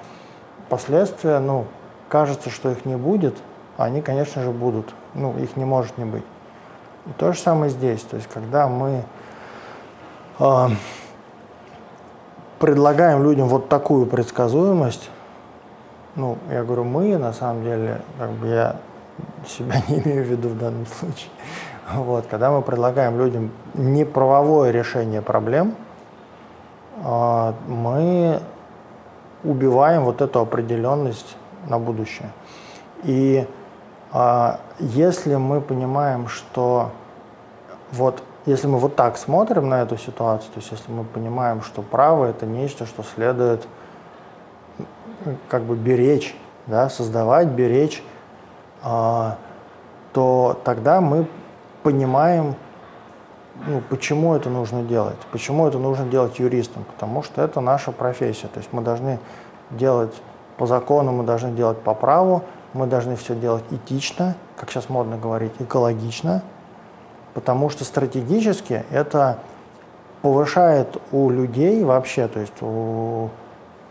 [0.68, 1.66] последствия, ну,
[2.08, 3.36] кажется, что их не будет,
[3.76, 4.94] они, конечно же, будут.
[5.14, 6.24] Ну, их не может не быть.
[7.06, 8.02] И то же самое здесь.
[8.02, 9.04] То есть, когда мы
[12.58, 15.10] предлагаем людям вот такую предсказуемость,
[16.16, 18.76] ну, я говорю, мы, на самом деле, как бы я
[19.46, 21.30] себя не имею в виду в данном случае,
[21.94, 25.74] вот, когда мы предлагаем людям неправовое решение проблем,
[27.02, 28.40] а, мы
[29.42, 31.36] убиваем вот эту определенность
[31.68, 32.30] на будущее.
[33.04, 33.46] И
[34.12, 36.90] а, если мы понимаем, что
[37.92, 41.82] вот если мы вот так смотрим на эту ситуацию, то есть если мы понимаем, что
[41.82, 43.66] право это нечто, что следует
[45.48, 46.34] как бы беречь,
[46.66, 48.02] да, создавать, беречь,
[48.82, 49.36] а,
[50.12, 51.26] то тогда мы
[51.82, 52.54] понимаем,
[53.66, 55.18] ну, почему это нужно делать.
[55.32, 56.84] Почему это нужно делать юристам?
[56.84, 58.48] Потому что это наша профессия.
[58.48, 59.18] То есть мы должны
[59.70, 60.14] делать
[60.56, 65.18] по закону, мы должны делать по праву, мы должны все делать этично, как сейчас модно
[65.18, 66.42] говорить, экологично,
[67.34, 69.38] потому что стратегически это
[70.22, 73.30] повышает у людей вообще, то есть у,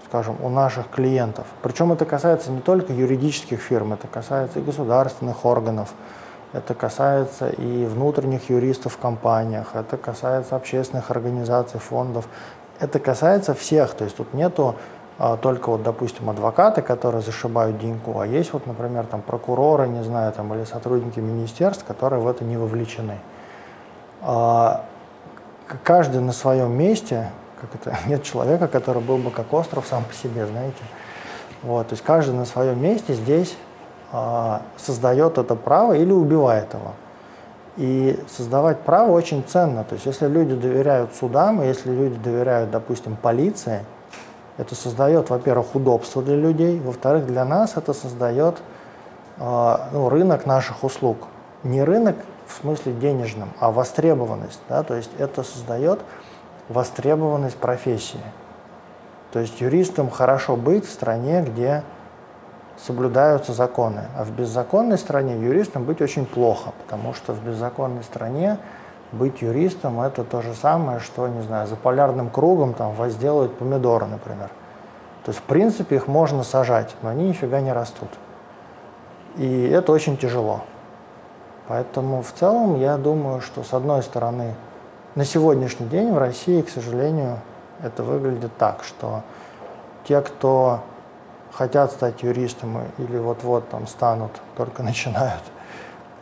[0.06, 1.48] скажем, у наших клиентов.
[1.62, 5.94] Причем это касается не только юридических фирм, это касается и государственных органов,
[6.54, 12.28] это касается и внутренних юристов в компаниях, это касается общественных организаций, фондов.
[12.80, 13.94] Это касается всех.
[13.94, 14.76] То есть тут нету
[15.42, 20.32] только вот, допустим, адвокаты, которые зашибают деньгу, а есть вот, например, там прокуроры, не знаю,
[20.32, 23.18] там, или сотрудники министерств, которые в это не вовлечены.
[24.22, 24.86] А,
[25.84, 30.14] каждый на своем месте, как это, нет человека, который был бы как остров сам по
[30.14, 30.84] себе, знаете.
[31.64, 33.58] Вот, то есть каждый на своем месте здесь
[34.14, 36.94] а, создает это право или убивает его.
[37.76, 39.84] И создавать право очень ценно.
[39.84, 43.86] То есть если люди доверяют судам, если люди доверяют, допустим, полиции,
[44.60, 48.58] это создает, во-первых, удобство для людей, во-вторых, для нас это создает
[49.38, 51.28] а, ну, рынок наших услуг.
[51.64, 54.60] Не рынок в смысле денежном, а востребованность.
[54.68, 54.84] Да?
[54.84, 56.02] То есть это создает
[56.68, 58.20] востребованность профессии.
[59.32, 61.84] То есть юристам хорошо быть в стране, где
[62.78, 64.08] соблюдаются законы.
[64.18, 68.58] А в беззаконной стране юристам быть очень плохо, потому что в беззаконной стране
[69.12, 74.06] быть юристом это то же самое, что, не знаю, за полярным кругом там возделывают помидоры,
[74.06, 74.50] например.
[75.26, 78.10] То есть, в принципе, их можно сажать, но они нифига не растут.
[79.38, 80.62] И это очень тяжело.
[81.68, 84.56] Поэтому в целом я думаю, что с одной стороны,
[85.16, 87.40] на сегодняшний день в России, к сожалению,
[87.84, 89.24] это выглядит так, что
[90.04, 90.82] те, кто
[91.52, 95.44] хотят стать юристом или вот-вот там станут, только начинают,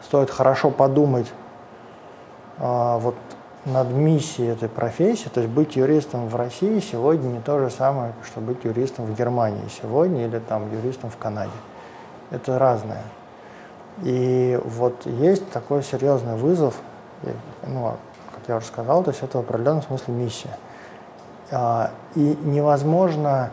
[0.04, 1.32] стоит хорошо подумать
[2.58, 3.16] вот
[3.66, 8.14] над миссией этой профессии, то есть быть юристом в России сегодня не то же самое,
[8.26, 11.52] что быть юристом в Германии сегодня или там юристом в Канаде.
[12.32, 13.04] Это разное.
[14.04, 16.76] И вот есть такой серьезный вызов,
[17.66, 17.96] ну,
[18.34, 20.58] как я уже сказал, то есть это в определенном смысле миссия.
[21.52, 23.52] А, и невозможно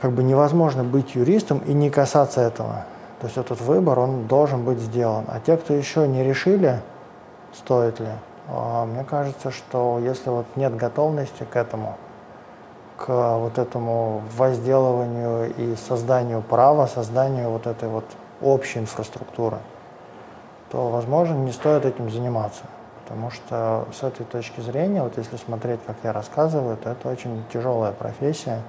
[0.00, 2.84] как бы невозможно быть юристом и не касаться этого.
[3.20, 5.24] То есть этот выбор, он должен быть сделан.
[5.28, 6.80] А те, кто еще не решили,
[7.54, 8.08] стоит ли,
[8.48, 11.96] а, мне кажется, что если вот нет готовности к этому,
[12.96, 18.04] к вот этому возделыванию и созданию права, созданию вот этой вот
[18.42, 19.58] общей инфраструктуры,
[20.70, 22.64] то, возможно, не стоит этим заниматься.
[23.04, 27.44] Потому что с этой точки зрения, вот если смотреть, как я рассказываю, то это очень
[27.52, 28.60] тяжелая профессия.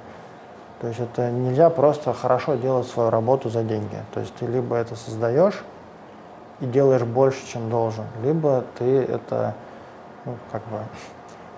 [0.82, 3.98] То есть это нельзя просто хорошо делать свою работу за деньги.
[4.14, 5.64] То есть ты либо это создаешь
[6.60, 9.56] и делаешь больше, чем должен, либо ты это
[10.26, 10.80] ну, как бы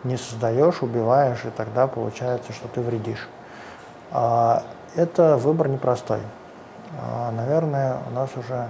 [0.03, 3.27] не создаешь, убиваешь, и тогда получается, что ты вредишь.
[4.11, 4.63] А,
[4.95, 6.19] это выбор непростой.
[7.01, 8.69] А, наверное, у нас уже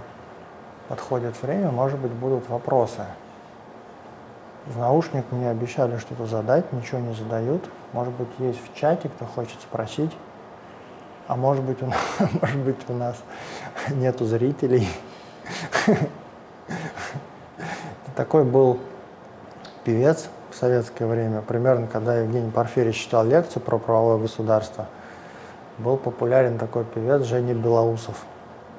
[0.90, 3.06] подходит время, может быть, будут вопросы.
[4.66, 7.70] В наушник мне обещали что-то задать, ничего не задают.
[7.94, 10.12] Может быть, есть в чате, кто хочет спросить
[11.28, 12.00] а может быть, у нас,
[12.42, 13.18] может быть, у нас
[13.90, 14.88] нету зрителей.
[18.16, 18.80] Такой был
[19.84, 24.88] певец в советское время, примерно когда Евгений Порфирьевич читал лекцию про правовое государство,
[25.78, 28.26] был популярен такой певец Женя Белоусов,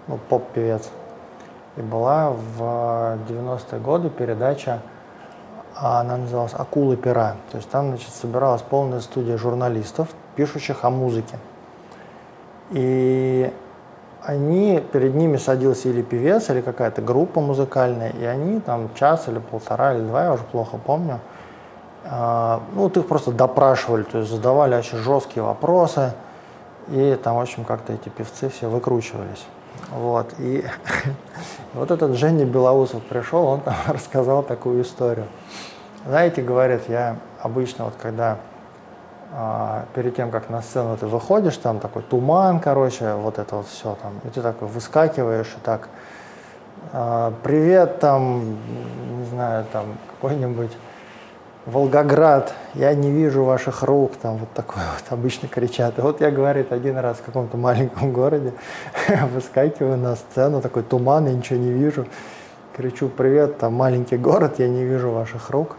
[0.08, 0.90] ну, поп-певец.
[1.76, 2.60] И была в
[3.28, 4.80] 90-е годы передача,
[5.76, 7.36] она называлась «Акулы пера».
[7.52, 11.38] То есть там, значит, собиралась полная студия журналистов, пишущих о музыке.
[12.70, 13.52] И
[14.28, 19.38] они, перед ними садился или певец, или какая-то группа музыкальная, и они там час или
[19.38, 21.20] полтора, или два, я уже плохо помню,
[22.04, 26.12] э, ну, вот их просто допрашивали, то есть задавали очень жесткие вопросы,
[26.88, 29.46] и там, в общем, как-то эти певцы все выкручивались.
[29.92, 30.62] Вот, и
[31.72, 35.26] вот этот Женя Белоусов пришел, он там рассказал такую историю.
[36.04, 38.36] Знаете, говорит, я обычно вот когда
[39.32, 43.66] а, перед тем, как на сцену ты выходишь, там такой туман, короче, вот это вот
[43.66, 45.88] все там, и ты такой выскакиваешь и так,
[46.92, 48.56] а, привет там,
[49.18, 50.72] не знаю, там какой-нибудь
[51.68, 55.98] Волгоград, я не вижу ваших рук, там вот такое вот обычно кричат.
[55.98, 58.54] И вот я, говорит, один раз в каком-то маленьком городе
[59.34, 62.06] выскакиваю на сцену, такой туман, я ничего не вижу.
[62.74, 65.76] кричу, привет, там маленький город, я не вижу ваших рук.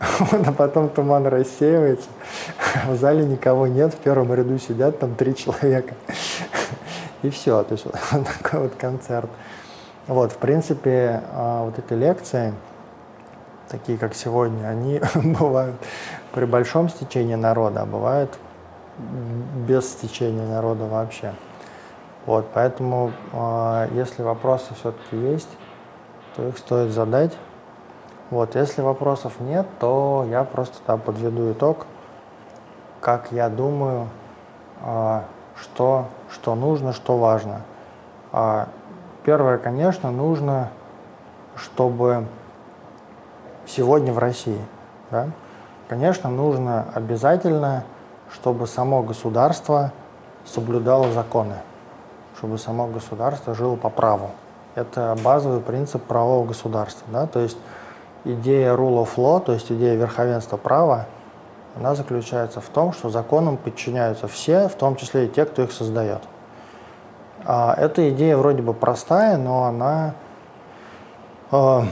[0.00, 2.08] А потом туман рассеивается,
[2.86, 5.94] в зале никого нет, в первом ряду сидят там три человека.
[7.22, 9.30] И все, то есть вот такой вот концерт.
[10.06, 12.54] Вот, в принципе, а, вот эти лекции,
[13.68, 15.74] такие как сегодня, они бывают
[16.32, 18.38] при большом стечении народа, а бывают
[19.66, 21.34] без стечения народа вообще.
[22.24, 25.48] Вот, поэтому, а, если вопросы все-таки есть,
[26.36, 27.32] то их стоит задать.
[28.30, 31.86] Вот, если вопросов нет, то я просто да, подведу итог,
[33.00, 34.08] как я думаю,
[34.82, 35.24] а,
[35.56, 37.62] что, что нужно, что важно.
[38.32, 38.68] А,
[39.24, 40.68] первое, конечно, нужно,
[41.56, 42.26] чтобы
[43.66, 44.60] сегодня в России,
[45.10, 45.28] да,
[45.88, 47.84] конечно, нужно обязательно,
[48.30, 49.92] чтобы само государство
[50.44, 51.54] соблюдало законы,
[52.36, 54.30] чтобы само государство жило по праву.
[54.74, 57.06] Это базовый принцип правового государства.
[57.10, 57.26] Да?
[57.26, 57.58] То есть
[58.24, 61.06] идея rule of law, то есть идея верховенства права,
[61.76, 65.72] она заключается в том, что законам подчиняются все, в том числе и те, кто их
[65.72, 66.22] создает.
[67.44, 70.14] А эта идея вроде бы простая, но она,
[71.52, 71.82] э,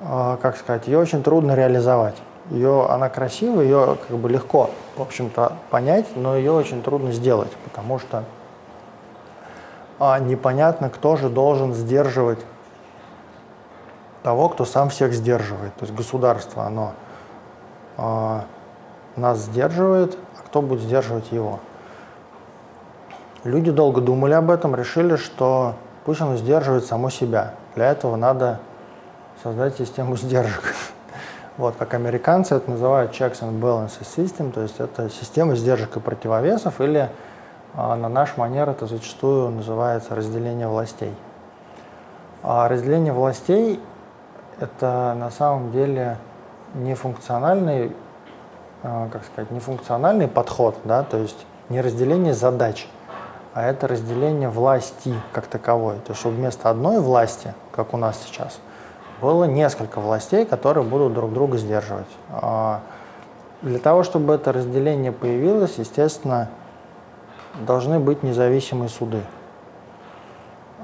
[0.00, 2.16] э, как сказать, ее очень трудно реализовать.
[2.50, 7.50] Ее, она красивая, ее как бы легко, в общем-то, понять, но ее очень трудно сделать,
[7.64, 8.24] потому что
[9.98, 12.38] э, непонятно, кто же должен сдерживать
[14.22, 15.74] того, кто сам всех сдерживает.
[15.76, 16.92] То есть государство, оно
[17.96, 18.40] э,
[19.16, 21.60] нас сдерживает, а кто будет сдерживать его.
[23.44, 27.54] Люди долго думали об этом, решили, что пусть оно сдерживает само себя.
[27.74, 28.60] Для этого надо
[29.42, 30.74] создать систему сдержек.
[31.56, 36.00] Вот, как американцы это называют checks and balances system, то есть это система сдержек и
[36.00, 37.10] противовесов, или
[37.74, 41.14] а, на наш манер это зачастую называется разделение властей.
[42.42, 43.78] А разделение властей
[44.60, 46.18] это на самом деле
[46.74, 47.92] не функциональный,
[48.82, 52.86] а, как сказать, не функциональный подход, да, то есть не разделение задач,
[53.54, 55.96] а это разделение власти как таковой.
[55.96, 58.60] То есть чтобы вместо одной власти, как у нас сейчас,
[59.20, 62.08] было несколько властей, которые будут друг друга сдерживать.
[62.30, 62.80] А,
[63.62, 66.48] для того, чтобы это разделение появилось, естественно,
[67.66, 69.22] должны быть независимые суды.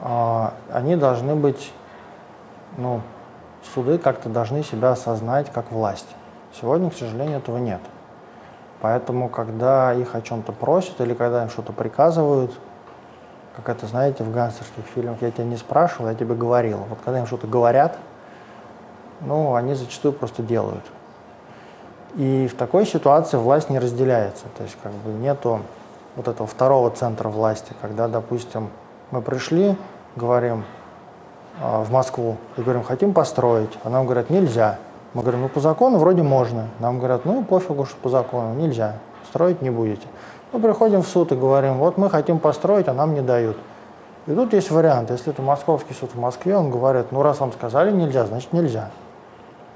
[0.02, 1.72] А, они должны быть
[2.76, 3.00] ну,
[3.74, 6.08] суды как-то должны себя осознать как власть.
[6.60, 7.80] Сегодня, к сожалению, этого нет.
[8.80, 12.52] Поэтому, когда их о чем-то просят или когда им что-то приказывают,
[13.56, 16.78] как это, знаете, в гангстерских фильмах, я тебя не спрашивал, я тебе говорил.
[16.88, 17.98] Вот когда им что-то говорят,
[19.22, 20.84] ну, они зачастую просто делают.
[22.16, 24.44] И в такой ситуации власть не разделяется.
[24.56, 25.60] То есть, как бы нету
[26.16, 28.70] вот этого второго центра власти, когда, допустим,
[29.10, 29.76] мы пришли,
[30.16, 30.64] говорим,
[31.60, 33.70] в Москву и говорим, хотим построить.
[33.84, 34.78] А нам говорят, нельзя.
[35.14, 36.68] Мы говорим, ну по закону вроде можно.
[36.78, 38.96] Нам говорят, ну пофигу, что по закону, нельзя,
[39.28, 40.06] строить не будете.
[40.52, 43.56] Мы приходим в суд и говорим, вот мы хотим построить, а нам не дают.
[44.26, 47.52] И тут есть вариант, если это московский суд в Москве, он говорит, ну раз вам
[47.52, 48.90] сказали нельзя, значит нельзя.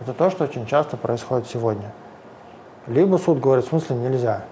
[0.00, 1.92] Это то, что очень часто происходит сегодня.
[2.86, 4.42] Либо суд говорит, в смысле нельзя.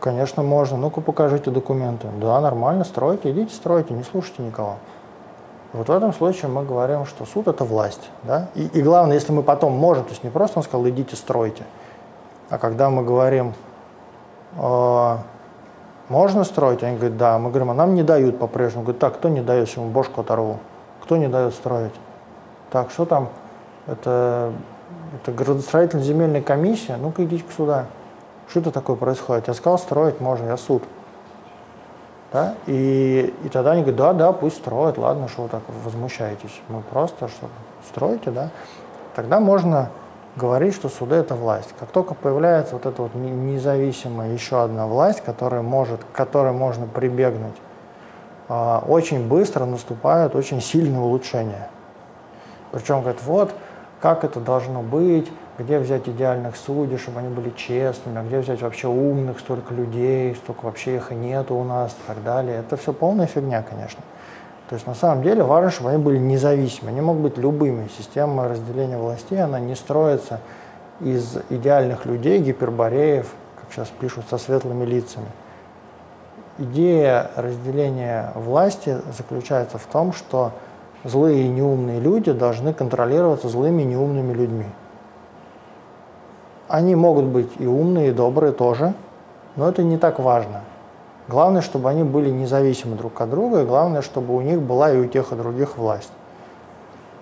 [0.00, 2.08] Конечно, можно, ну-ка покажите документы.
[2.20, 4.76] Да, нормально, стройте, идите стройте, не слушайте никого.
[5.72, 8.10] Вот в этом случае мы говорим, что суд– это власть.
[8.22, 8.48] Да?
[8.54, 11.64] И, и главное, если мы потом можем, то есть не просто он сказал, идите стройте,
[12.48, 13.52] а когда мы говорим,
[14.56, 15.16] э,
[16.08, 17.38] можно строить, они говорят, да.
[17.38, 18.84] Мы говорим, а нам не дают по-прежнему.
[18.84, 20.58] Говорят, так, кто не дает, ему бошку оторву.
[21.02, 21.92] Кто не дает строить?
[22.70, 23.28] Так, что там?
[23.86, 24.52] Это,
[25.14, 26.96] это градостроительная земельная комиссия?
[26.96, 27.86] Ну-ка идите к суда.
[28.48, 29.48] Что это такое происходит?
[29.48, 30.82] Я сказал, строить можно, я суд.
[32.32, 32.54] Да?
[32.66, 36.60] И, и тогда они говорят, да, да, пусть строят, ладно, что вы так возмущаетесь.
[36.68, 37.48] Мы просто что
[37.88, 38.50] строите, да.
[39.14, 39.90] Тогда можно
[40.36, 41.74] говорить, что суды это власть.
[41.80, 46.86] Как только появляется вот эта вот независимая еще одна власть, которая может, к которой можно
[46.86, 47.56] прибегнуть,
[48.48, 51.68] а, очень быстро наступают очень сильные улучшения.
[52.70, 53.52] Причем говорят, вот,
[54.00, 58.62] как это должно быть, где взять идеальных судей, чтобы они были честными, а где взять
[58.62, 62.60] вообще умных, столько людей, столько вообще их и нету у нас и так далее.
[62.60, 64.00] Это все полная фигня, конечно.
[64.68, 66.90] То есть на самом деле важно, чтобы они были независимы.
[66.90, 67.88] Они могут быть любыми.
[67.98, 70.40] Система разделения властей, она не строится
[71.00, 75.26] из идеальных людей, гипербореев, как сейчас пишут, со светлыми лицами.
[76.58, 80.52] Идея разделения власти заключается в том, что
[81.02, 84.66] злые и неумные люди должны контролироваться злыми и неумными людьми.
[86.68, 88.94] Они могут быть и умные, и добрые тоже,
[89.56, 90.62] но это не так важно.
[91.26, 94.98] Главное, чтобы они были независимы друг от друга, и главное, чтобы у них была и
[94.98, 96.12] у тех, и у других власть.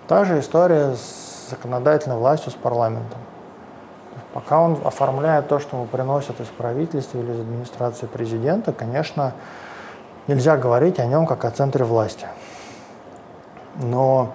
[0.07, 3.19] Та же история с законодательной властью, с парламентом.
[4.33, 9.33] Пока он оформляет то, что ему приносят из правительства или из администрации президента, конечно,
[10.27, 12.27] нельзя говорить о нем как о центре власти.
[13.75, 14.33] Но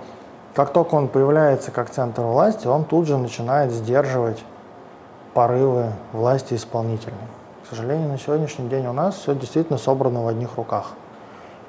[0.55, 4.43] как только он появляется как центр власти, он тут же начинает сдерживать
[5.35, 7.19] порывы власти исполнительной.
[7.65, 10.93] К сожалению, на сегодняшний день у нас все действительно собрано в одних руках.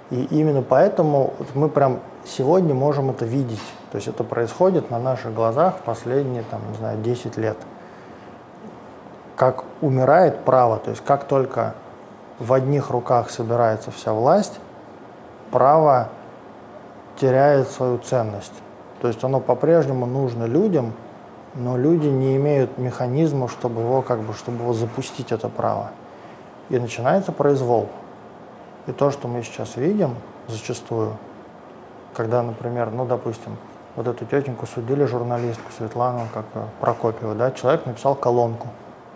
[0.09, 3.61] И именно поэтому мы прям сегодня можем это видеть.
[3.91, 7.57] То есть это происходит на наших глазах в последние, там, не знаю, 10 лет.
[9.35, 11.73] Как умирает право, то есть как только
[12.39, 14.59] в одних руках собирается вся власть,
[15.51, 16.09] право
[17.19, 18.53] теряет свою ценность.
[19.01, 20.93] То есть оно по-прежнему нужно людям,
[21.55, 25.91] но люди не имеют механизмов, чтобы его, как бы, чтобы его запустить, это право.
[26.69, 27.89] И начинается произвол.
[28.87, 30.15] И то, что мы сейчас видим
[30.47, 31.17] зачастую,
[32.13, 33.57] когда, например, ну, допустим,
[33.95, 36.45] вот эту тетеньку судили журналистку Светлану как
[36.79, 38.67] Прокопьеву, да, человек написал колонку.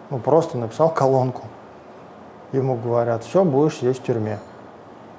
[0.09, 1.43] Ну, просто написал колонку.
[2.51, 4.39] Ему говорят, все, будешь сидеть в тюрьме.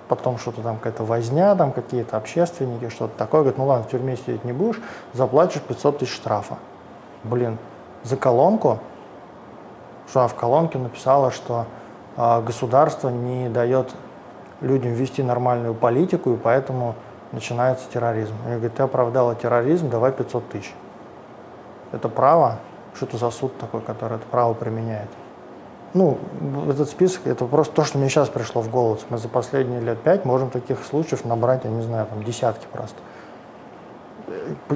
[0.06, 3.42] Потом что-то там какая-то возня, там какие-то общественники, что-то такое.
[3.42, 4.80] Говорит, ну ладно, в тюрьме сидеть не будешь,
[5.12, 6.56] заплатишь 500 тысяч штрафа.
[7.24, 7.58] Блин,
[8.04, 8.78] за колонку,
[10.08, 11.66] что в колонке написала, что
[12.16, 13.94] э, государство не дает
[14.60, 16.94] людям вести нормальную политику, и поэтому
[17.32, 18.34] начинается терроризм.
[18.46, 20.74] Я говорю, ты оправдала терроризм, давай 500 тысяч.
[21.92, 22.58] Это право?
[22.94, 25.08] Что это за суд такой, который это право применяет?
[25.94, 26.18] Ну,
[26.68, 28.98] этот список, это просто то, что мне сейчас пришло в голову.
[29.08, 32.96] Мы за последние лет пять можем таких случаев набрать, я не знаю, там десятки просто.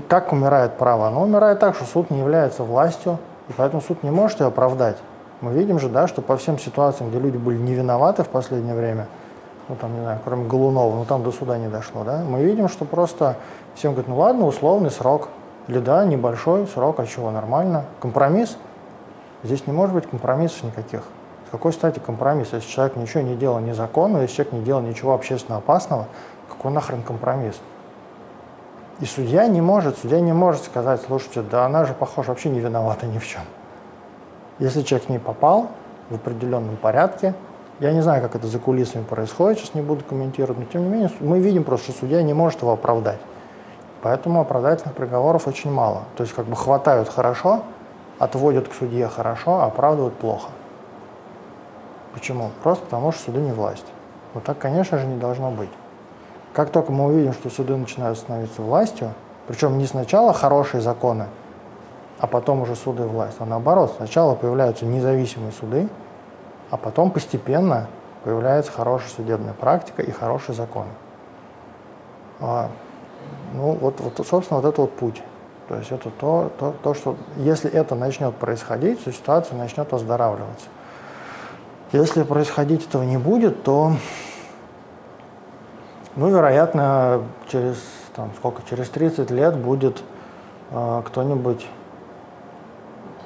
[0.09, 1.09] Как умирает право?
[1.09, 4.97] Оно умирает так, что суд не является властью, и поэтому суд не может ее оправдать.
[5.41, 8.75] Мы видим же, да, что по всем ситуациям, где люди были не виноваты в последнее
[8.75, 9.09] время,
[9.69, 12.69] ну там, не знаю, кроме Голунова, ну там до суда не дошло, да, мы видим,
[12.69, 13.37] что просто
[13.75, 15.29] всем говорят, ну ладно, условный срок,
[15.69, 17.85] или да, небольшой срок, а чего, нормально.
[18.01, 18.57] Компромисс?
[19.43, 21.03] Здесь не может быть компромиссов никаких.
[21.49, 22.49] С какой стати компромисс?
[22.53, 26.07] Если человек ничего не делал незаконно, если человек не делал ничего общественно опасного,
[26.49, 27.61] какой нахрен компромисс?
[29.03, 32.61] И судья не может, судья не может сказать, слушайте, да она же, похоже, вообще не
[32.61, 33.43] виновата ни в чем.
[34.61, 35.71] Если человек к ней попал
[36.09, 37.35] в определенном порядке,
[37.81, 40.89] я не знаю, как это за кулисами происходит, сейчас не буду комментировать, но тем не
[40.89, 43.19] менее мы видим просто, что судья не может его оправдать.
[44.03, 46.05] Поэтому оправдательных приговоров очень мало.
[46.17, 47.65] То есть как бы хватают хорошо,
[48.21, 50.51] отводят к судье хорошо, а оправдывают плохо.
[52.15, 52.53] Почему?
[52.63, 53.87] Просто потому, что суды не власть.
[54.33, 55.71] Вот так, конечно же, не должно быть.
[56.53, 59.13] Как только мы увидим, что суды начинают становиться властью,
[59.47, 61.27] причем не сначала хорошие законы,
[62.19, 65.89] а потом уже суды и власть, а наоборот, сначала появляются независимые суды,
[66.71, 67.89] а потом постепенно
[68.23, 70.87] появляется хорошая судебная практика и хороший закон.
[72.41, 72.69] А,
[73.55, 75.23] ну, вот, вот, собственно, вот это вот путь.
[75.69, 80.67] То есть это то, то, то, что если это начнет происходить, то ситуация начнет оздоравливаться.
[81.93, 83.93] Если происходить этого не будет, то,
[86.17, 87.77] ну, вероятно, через,
[88.15, 90.03] там, сколько, через 30 лет будет
[90.71, 91.67] э, кто-нибудь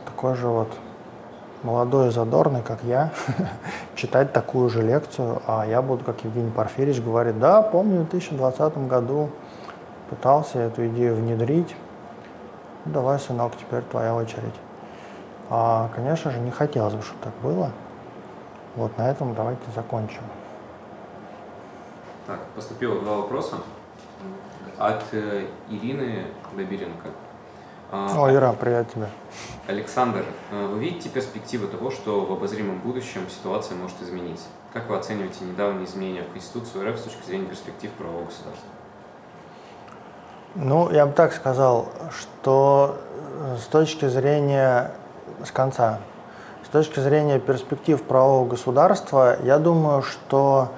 [0.05, 0.69] такой же вот
[1.63, 3.11] молодой и задорный, как я,
[3.97, 8.87] читать такую же лекцию, а я буду, как Евгений Порфирьевич говорит, да, помню, в 2020
[8.87, 9.31] году
[10.09, 11.75] пытался эту идею внедрить,
[12.85, 14.55] давай, сынок, теперь твоя очередь.
[15.51, 17.71] А, конечно же, не хотелось бы, чтобы так было.
[18.77, 20.23] Вот на этом давайте закончим.
[22.27, 23.59] Так, поступило два вопроса
[24.79, 26.25] от э, Ирины
[26.57, 27.11] Добиренко.
[27.93, 29.07] А, О, Ира, привет тебе.
[29.69, 34.47] Александр, э, вы видите перспективы того, что в обозримом будущем ситуация может измениться?
[34.73, 38.69] Как вы оцениваете недавние изменения в Конституцию РФ с точки зрения перспектив правового государства?
[40.57, 42.99] Ну, я бы так сказал, что
[43.39, 44.91] э, с точки зрения,
[45.45, 46.01] с конца,
[46.65, 50.73] с точки зрения перспектив правового государства, я думаю, что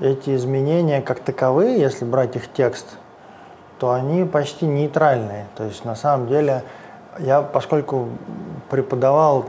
[0.00, 2.86] эти изменения как таковые, если брать их текст,
[3.78, 5.46] то они почти нейтральные.
[5.56, 6.62] То есть на самом деле
[7.18, 8.08] я, поскольку
[8.70, 9.46] преподавал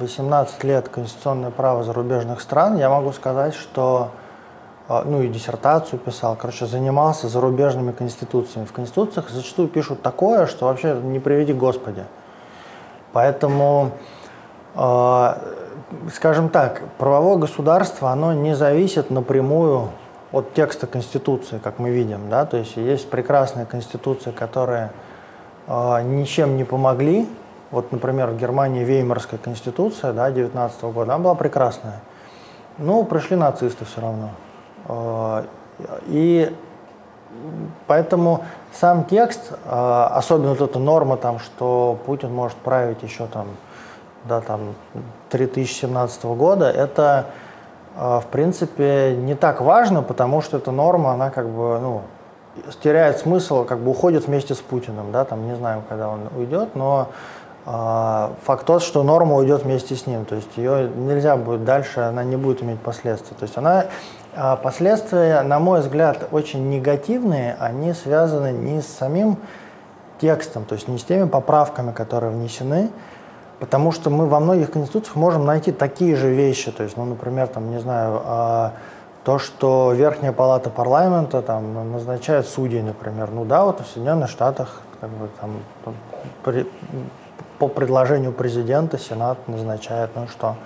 [0.00, 4.10] 18 лет конституционное право зарубежных стран, я могу сказать, что
[4.88, 8.66] а, ну и диссертацию писал, короче, занимался зарубежными конституциями.
[8.66, 12.04] В конституциях зачастую пишут такое, что вообще не приведи Господи.
[13.12, 13.92] Поэтому,
[14.74, 15.32] э,
[16.14, 19.90] скажем так, правовое государство, оно не зависит напрямую
[20.32, 22.28] от текста Конституции, как мы видим.
[22.28, 22.46] Да?
[22.46, 24.90] То есть есть прекрасные конституции, которые
[25.66, 27.28] э, ничем не помогли.
[27.70, 32.00] Вот, например, в Германии Веймарская конституция да, 19 года, она была прекрасная.
[32.78, 34.30] Но пришли нацисты все равно.
[34.86, 35.44] А,
[36.06, 36.54] и
[37.86, 43.48] поэтому сам текст, э, особенно вот эта норма, там, что Путин может править еще там,
[44.24, 44.74] да, там,
[45.30, 47.26] 3017 года, это
[47.96, 52.02] в принципе не так важно, потому что эта норма, она как бы, ну,
[52.82, 56.74] теряет смысл, как бы уходит вместе с Путиным, да, там не знаю, когда он уйдет,
[56.74, 57.08] но
[57.66, 62.00] э, факт тот, что норма уйдет вместе с ним, то есть ее нельзя будет дальше,
[62.00, 63.86] она не будет иметь последствий, то есть она
[64.34, 69.36] э, последствия, на мой взгляд, очень негативные, они связаны не с самим
[70.20, 72.90] текстом, то есть не с теми поправками, которые внесены,
[73.60, 77.46] потому что мы во многих конституциях можем найти такие же вещи, то есть, ну, например,
[77.46, 78.70] там, не знаю, э,
[79.22, 84.80] то, что Верхняя палата парламента там, назначает судей, например, ну да, вот в Соединенных Штатах
[85.00, 85.94] как бы, там,
[86.42, 86.66] при,
[87.58, 90.56] по предложению президента Сенат назначает, ну что.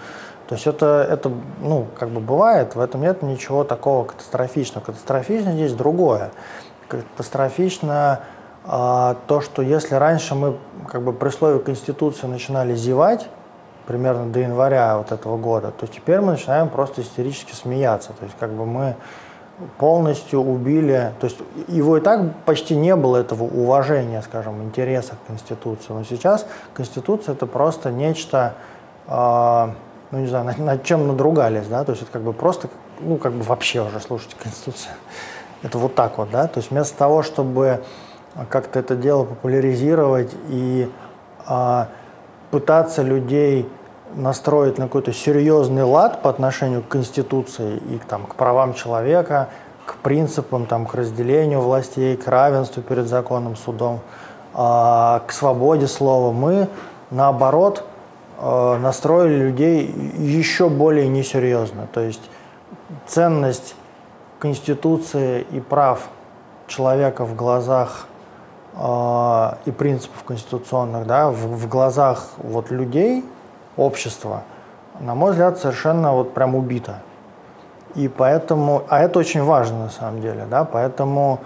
[0.48, 4.84] То есть это, это, ну, как бы бывает, в этом нет ничего такого катастрофичного.
[4.84, 6.30] Катастрофично здесь другое.
[6.86, 8.20] Катастрофично а,
[8.66, 10.56] то, что если раньше мы
[10.90, 13.28] как бы при слове Конституции начинали зевать,
[13.86, 18.12] примерно до января вот этого года, то теперь мы начинаем просто истерически смеяться.
[18.18, 18.96] То есть как бы мы
[19.78, 21.38] полностью убили, то есть
[21.68, 25.92] его и так почти не было этого уважения, скажем, интереса к Конституции.
[25.92, 28.54] Но сейчас Конституция это просто нечто,
[29.06, 29.68] э,
[30.10, 32.68] ну не знаю, над, над чем надругались, да, то есть это как бы просто,
[33.00, 34.94] ну как бы вообще уже слушать Конституцию.
[35.62, 37.84] Это вот так вот, да, то есть вместо того, чтобы
[38.50, 40.90] как-то это дело популяризировать и
[41.48, 41.84] э,
[42.50, 43.68] пытаться людей
[44.14, 49.48] настроить на какой-то серьезный лад по отношению к Конституции и там, к правам человека,
[49.86, 54.00] к принципам, там, к разделению властей, к равенству перед законом, судом,
[54.54, 56.68] э, к свободе слова, мы,
[57.10, 57.84] наоборот,
[58.40, 59.86] э, настроили людей
[60.18, 61.86] еще более несерьезно.
[61.92, 62.22] То есть
[63.06, 63.76] ценность
[64.38, 66.08] Конституции и прав
[66.66, 68.13] человека в глазах а,
[68.76, 73.24] и принципов конституционных, да, в, в глазах вот людей,
[73.76, 74.42] общества,
[74.98, 76.96] на мой взгляд, совершенно вот прям убито.
[77.94, 81.38] И поэтому, а это очень важно на самом деле, да, поэтому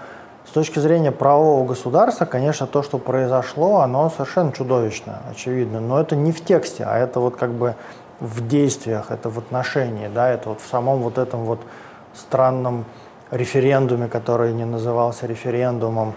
[0.47, 6.15] с точки зрения правового государства, конечно, то, что произошло, оно совершенно чудовищно, очевидно, но это
[6.15, 7.75] не в тексте, а это вот как бы
[8.19, 11.59] в действиях, это в отношении, да, это вот в самом вот этом вот
[12.15, 12.85] странном
[13.29, 16.15] референдуме, который не назывался референдумом,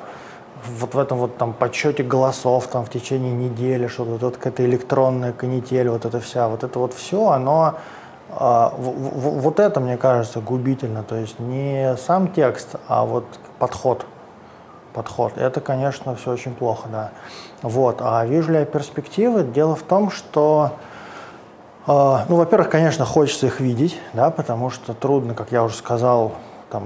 [0.67, 5.33] вот в этом вот там подсчете голосов там в течение недели, что-то вот какая-то электронная
[5.33, 7.77] канитель, вот это вся, вот это вот все, оно
[8.31, 11.03] а, вот это, мне кажется, губительно.
[11.03, 13.25] То есть не сам текст, а вот
[13.59, 14.07] подход.
[14.95, 15.33] Подход.
[15.37, 17.11] Это, конечно, все очень плохо, да.
[17.63, 17.99] Вот.
[18.01, 19.43] А вижу ли я перспективы?
[19.43, 20.73] Дело в том, что
[21.87, 26.33] а, ну, во-первых, конечно, хочется их видеть, да, потому что трудно, как я уже сказал,
[26.73, 26.85] там,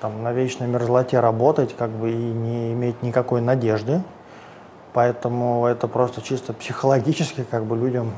[0.00, 4.02] там, на вечной мерзлоте работать как бы и не иметь никакой надежды.
[4.92, 8.12] Поэтому это просто чисто психологически как бы людям,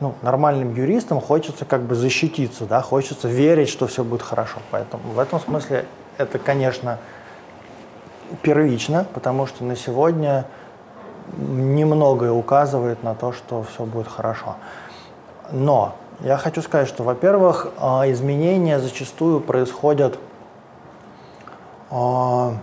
[0.00, 4.58] ну, нормальным юристам хочется как бы защититься, да, хочется верить, что все будет хорошо.
[4.70, 5.84] Поэтому в этом смысле
[6.16, 6.98] это, конечно,
[8.40, 10.46] первично, потому что на сегодня
[11.36, 14.56] немногое указывает на то, что все будет хорошо.
[15.52, 20.18] Но я хочу сказать, что, во-первых, а, изменения зачастую происходят,
[21.90, 22.54] а,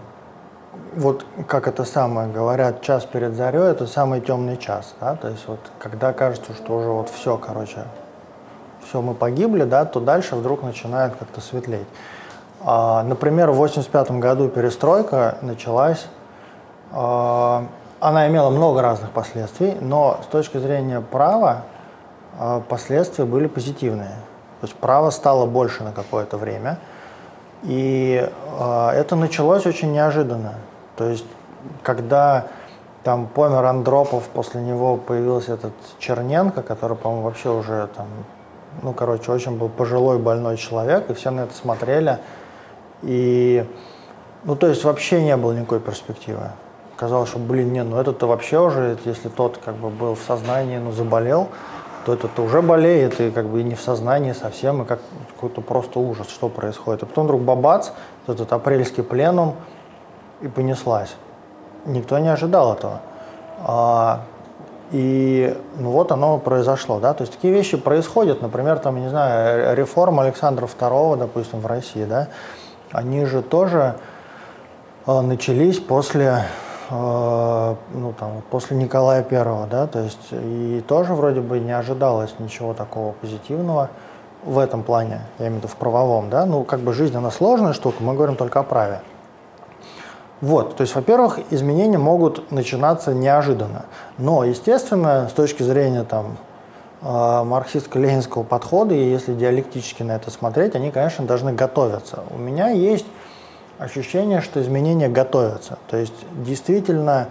[0.96, 5.48] вот как это самое говорят, час перед зарей, это самый темный час, да, то есть
[5.48, 7.86] вот когда кажется, что уже вот все, короче,
[8.88, 11.88] все, мы погибли, да, то дальше вдруг начинает как-то светлеть.
[12.62, 16.08] А, например, в 85 году перестройка началась,
[16.92, 17.68] она
[18.28, 21.64] имела много разных последствий, но с точки зрения права,
[22.70, 24.16] последствия были позитивные.
[24.62, 26.80] То есть право стало больше на какое-то время.
[27.64, 28.30] И
[28.60, 30.56] э, это началось очень неожиданно.
[30.96, 31.26] То есть,
[31.84, 32.48] когда
[33.04, 38.08] там помер Андропов, после него появился этот Черненко, который, по-моему, вообще уже там,
[38.82, 42.20] ну, короче, очень был пожилой больной человек, и все на это смотрели.
[43.04, 43.66] И,
[44.44, 46.52] ну, то есть вообще не было никакой перспективы.
[46.96, 50.78] Казалось, что, блин, не, ну этот-то вообще уже, если тот как бы был в сознании,
[50.78, 51.50] ну, заболел,
[52.08, 55.02] то этот уже болеет и как бы и не в сознании совсем, и как
[55.36, 57.04] какой-то просто ужас, что происходит.
[57.04, 57.90] И потом вдруг бабац,
[58.28, 59.56] этот апрельский пленум,
[60.40, 61.18] и понеслась.
[61.86, 63.02] Никто не ожидал этого.
[63.60, 64.22] А,
[64.92, 69.76] и ну вот оно произошло, да, то есть такие вещи происходят, например, там, не знаю,
[69.76, 72.30] реформа Александра II, допустим, в России, да,
[72.94, 73.96] они же тоже
[75.06, 76.46] э, начались после
[76.90, 82.74] ну, там, после Николая Первого, да, то есть и тоже вроде бы не ожидалось ничего
[82.74, 83.90] такого позитивного
[84.44, 87.32] в этом плане, я имею в виду в правовом, да, ну, как бы жизнь, она
[87.32, 89.02] сложная штука, мы говорим только о праве.
[90.40, 93.86] Вот, то есть, во-первых, изменения могут начинаться неожиданно.
[94.20, 96.38] Но, естественно, с точки зрения там,
[97.02, 102.24] э, марксистско-ленинского подхода, и если диалектически на это смотреть, они, конечно, должны готовиться.
[102.30, 103.08] У меня есть
[103.80, 105.78] ощущение, что изменения готовятся.
[105.88, 106.14] То есть,
[106.44, 107.30] действительно,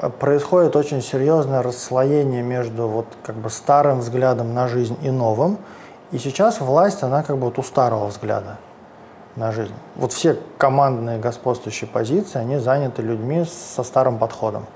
[0.00, 5.58] э, происходит очень серьезное расслоение между вот как бы старым взглядом на жизнь и новым.
[6.12, 8.58] И сейчас власть, она как бы вот у старого взгляда
[9.36, 9.74] на жизнь.
[9.96, 14.66] Вот все командные господствующие позиции, они заняты людьми со старым подходом.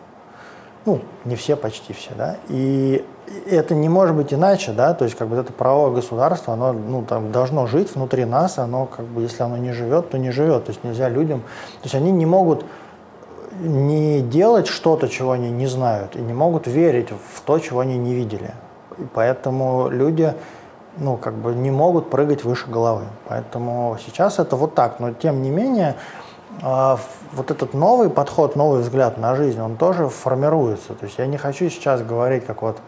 [0.88, 2.36] Ну, не все, почти все, да.
[2.48, 3.04] И
[3.46, 7.02] это не может быть иначе, да, то есть как бы это правовое государство, оно ну,
[7.02, 10.64] там, должно жить внутри нас, оно как бы, если оно не живет, то не живет,
[10.64, 12.64] то есть нельзя людям, то есть они не могут
[13.60, 17.98] не делать что-то, чего они не знают, и не могут верить в то, чего они
[17.98, 18.54] не видели.
[18.96, 20.32] И поэтому люди,
[20.96, 23.02] ну, как бы не могут прыгать выше головы.
[23.28, 25.00] Поэтому сейчас это вот так.
[25.00, 25.96] Но тем не менее,
[26.60, 30.94] вот этот новый подход, новый взгляд на жизнь, он тоже формируется.
[30.94, 32.78] То есть я не хочу сейчас говорить, как вот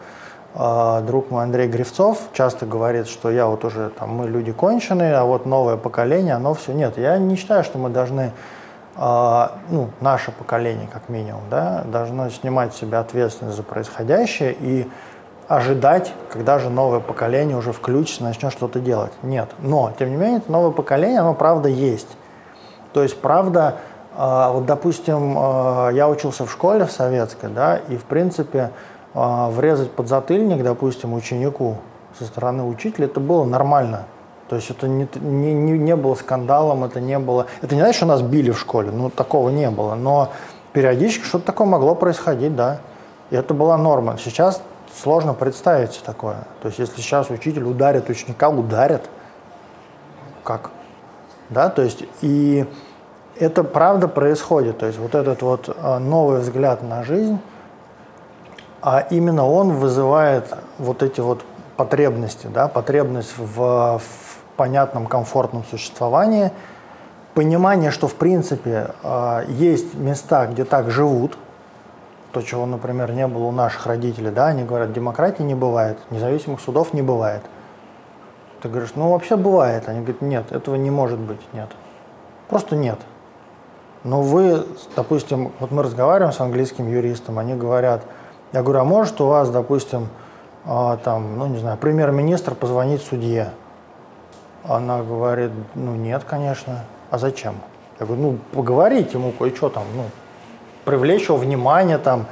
[0.53, 5.15] а, друг мой Андрей Гривцов часто говорит, что я вот уже, там, мы люди конченые,
[5.15, 6.73] а вот новое поколение, оно все...
[6.73, 8.33] Нет, я не считаю, что мы должны,
[8.97, 14.89] а, ну, наше поколение, как минимум, да, должно снимать с себя ответственность за происходящее и
[15.47, 19.11] ожидать, когда же новое поколение уже включится, начнет что-то делать.
[19.23, 19.49] Нет.
[19.59, 22.07] Но, тем не менее, это новое поколение, оно правда есть.
[22.93, 23.75] То есть, правда,
[24.15, 28.71] а, вот, допустим, а, я учился в школе в советской, да, и, в принципе,
[29.13, 31.77] а, врезать под затыльник, допустим, ученику
[32.17, 34.05] со стороны учителя, это было нормально.
[34.49, 37.47] То есть это не, не, не, не было скандалом, это не было...
[37.61, 39.95] Это не значит, что нас били в школе, ну, такого не было.
[39.95, 40.29] Но
[40.73, 42.79] периодически что-то такое могло происходить, да.
[43.29, 44.17] И это была норма.
[44.21, 44.61] Сейчас
[45.01, 46.35] сложно представить такое.
[46.61, 49.09] То есть если сейчас учитель ударит ученика, ударит.
[50.43, 50.71] Как?
[51.51, 52.65] Да, то есть и
[53.37, 54.79] это правда происходит.
[54.79, 57.39] То есть вот этот вот а, новый взгляд на жизнь,
[58.81, 60.45] а именно он вызывает
[60.79, 61.43] вот эти вот
[61.75, 64.01] потребности, да, потребность в, в
[64.55, 66.51] понятном, комфортном существовании,
[67.33, 71.37] понимание, что в принципе а, есть места, где так живут,
[72.31, 76.61] то, чего, например, не было у наших родителей, да, они говорят, демократии не бывает, независимых
[76.61, 77.41] судов не бывает.
[78.61, 79.87] Ты говоришь, ну вообще бывает.
[79.89, 81.69] Они говорят, нет, этого не может быть, нет.
[82.47, 82.99] Просто нет.
[84.03, 88.03] Но вы, допустим, вот мы разговариваем с английским юристом, они говорят,
[88.51, 90.09] я говорю, а может у вас, допустим,
[90.65, 93.51] а, там, ну не знаю, премьер-министр позвонить судье?
[94.63, 96.85] Она говорит, ну нет, конечно.
[97.09, 97.55] А зачем?
[97.99, 100.05] Я говорю, ну поговорить ему кое-что там, ну
[100.85, 102.25] привлечь его внимание, там,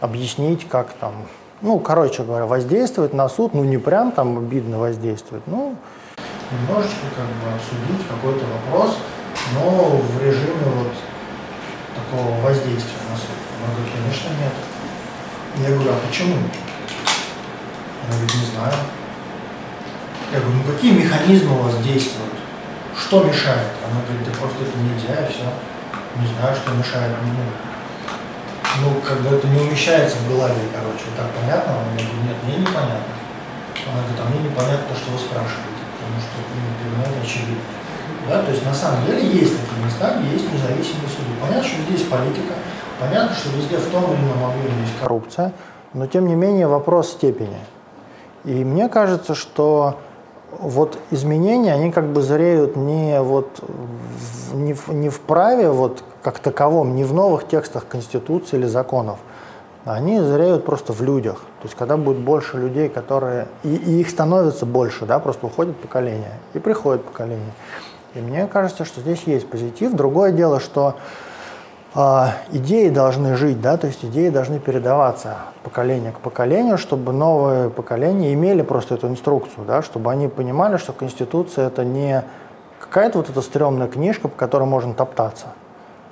[0.00, 1.14] объяснить, как там,
[1.62, 5.76] ну, короче говоря, воздействовать на суд, ну, не прям там обидно воздействовать, ну,
[6.50, 8.98] немножечко как бы обсудить какой-то вопрос,
[9.54, 10.92] но в режиме вот
[11.94, 13.36] такого воздействия на суд.
[13.58, 14.52] Она говорит, конечно, нет.
[15.68, 16.36] Я говорю, а почему?
[16.36, 18.74] Она говорит, не знаю.
[20.32, 22.34] Я говорю, ну какие механизмы у вас действуют?
[22.98, 23.72] Что мешает?
[23.84, 25.48] Она говорит, да просто это нельзя, и все.
[26.20, 27.12] Не знаю, что мешает.
[27.22, 27.65] Ну,
[28.82, 31.78] ну, как бы это не умещается в голове, короче, так понятно?
[31.78, 33.14] Он говорит, нет, мне непонятно.
[33.86, 37.20] Она говорит, а мне непонятно то, что вы спрашиваете, потому что, ну, для меня это
[37.22, 37.68] очевидно.
[38.28, 41.32] Да, то есть на самом деле есть такие места, где есть независимые суды.
[41.40, 42.54] Понятно, что здесь политика,
[42.98, 45.52] понятно, что везде в том или ином объеме есть коррупция,
[45.94, 47.58] но тем не менее вопрос степени.
[48.44, 49.98] И мне кажется, что
[50.58, 53.48] вот изменения, они как бы зреют не, вот
[54.52, 59.18] не, в, не в праве вот как таковом, не в новых текстах Конституции или законов,
[59.84, 61.36] они зреют просто в людях.
[61.60, 63.46] То есть когда будет больше людей, которые...
[63.62, 67.52] И, и их становится больше, да, просто уходит поколение, и приходит поколение.
[68.14, 69.92] И мне кажется, что здесь есть позитив.
[69.92, 70.96] Другое дело, что
[72.52, 78.34] идеи должны жить, да, то есть идеи должны передаваться поколение к поколению, чтобы новые поколения
[78.34, 82.22] имели просто эту инструкцию, да, чтобы они понимали, что Конституция это не
[82.80, 85.46] какая-то вот эта стрёмная книжка, по которой можно топтаться,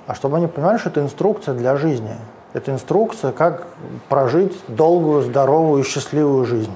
[0.07, 2.15] а чтобы они понимали, что это инструкция для жизни.
[2.53, 3.67] Это инструкция, как
[4.07, 6.71] прожить долгую, здоровую и счастливую жизнь.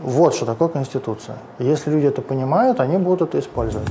[0.00, 1.36] Вот что такое Конституция.
[1.58, 3.90] Если люди это понимают, они будут это использовать.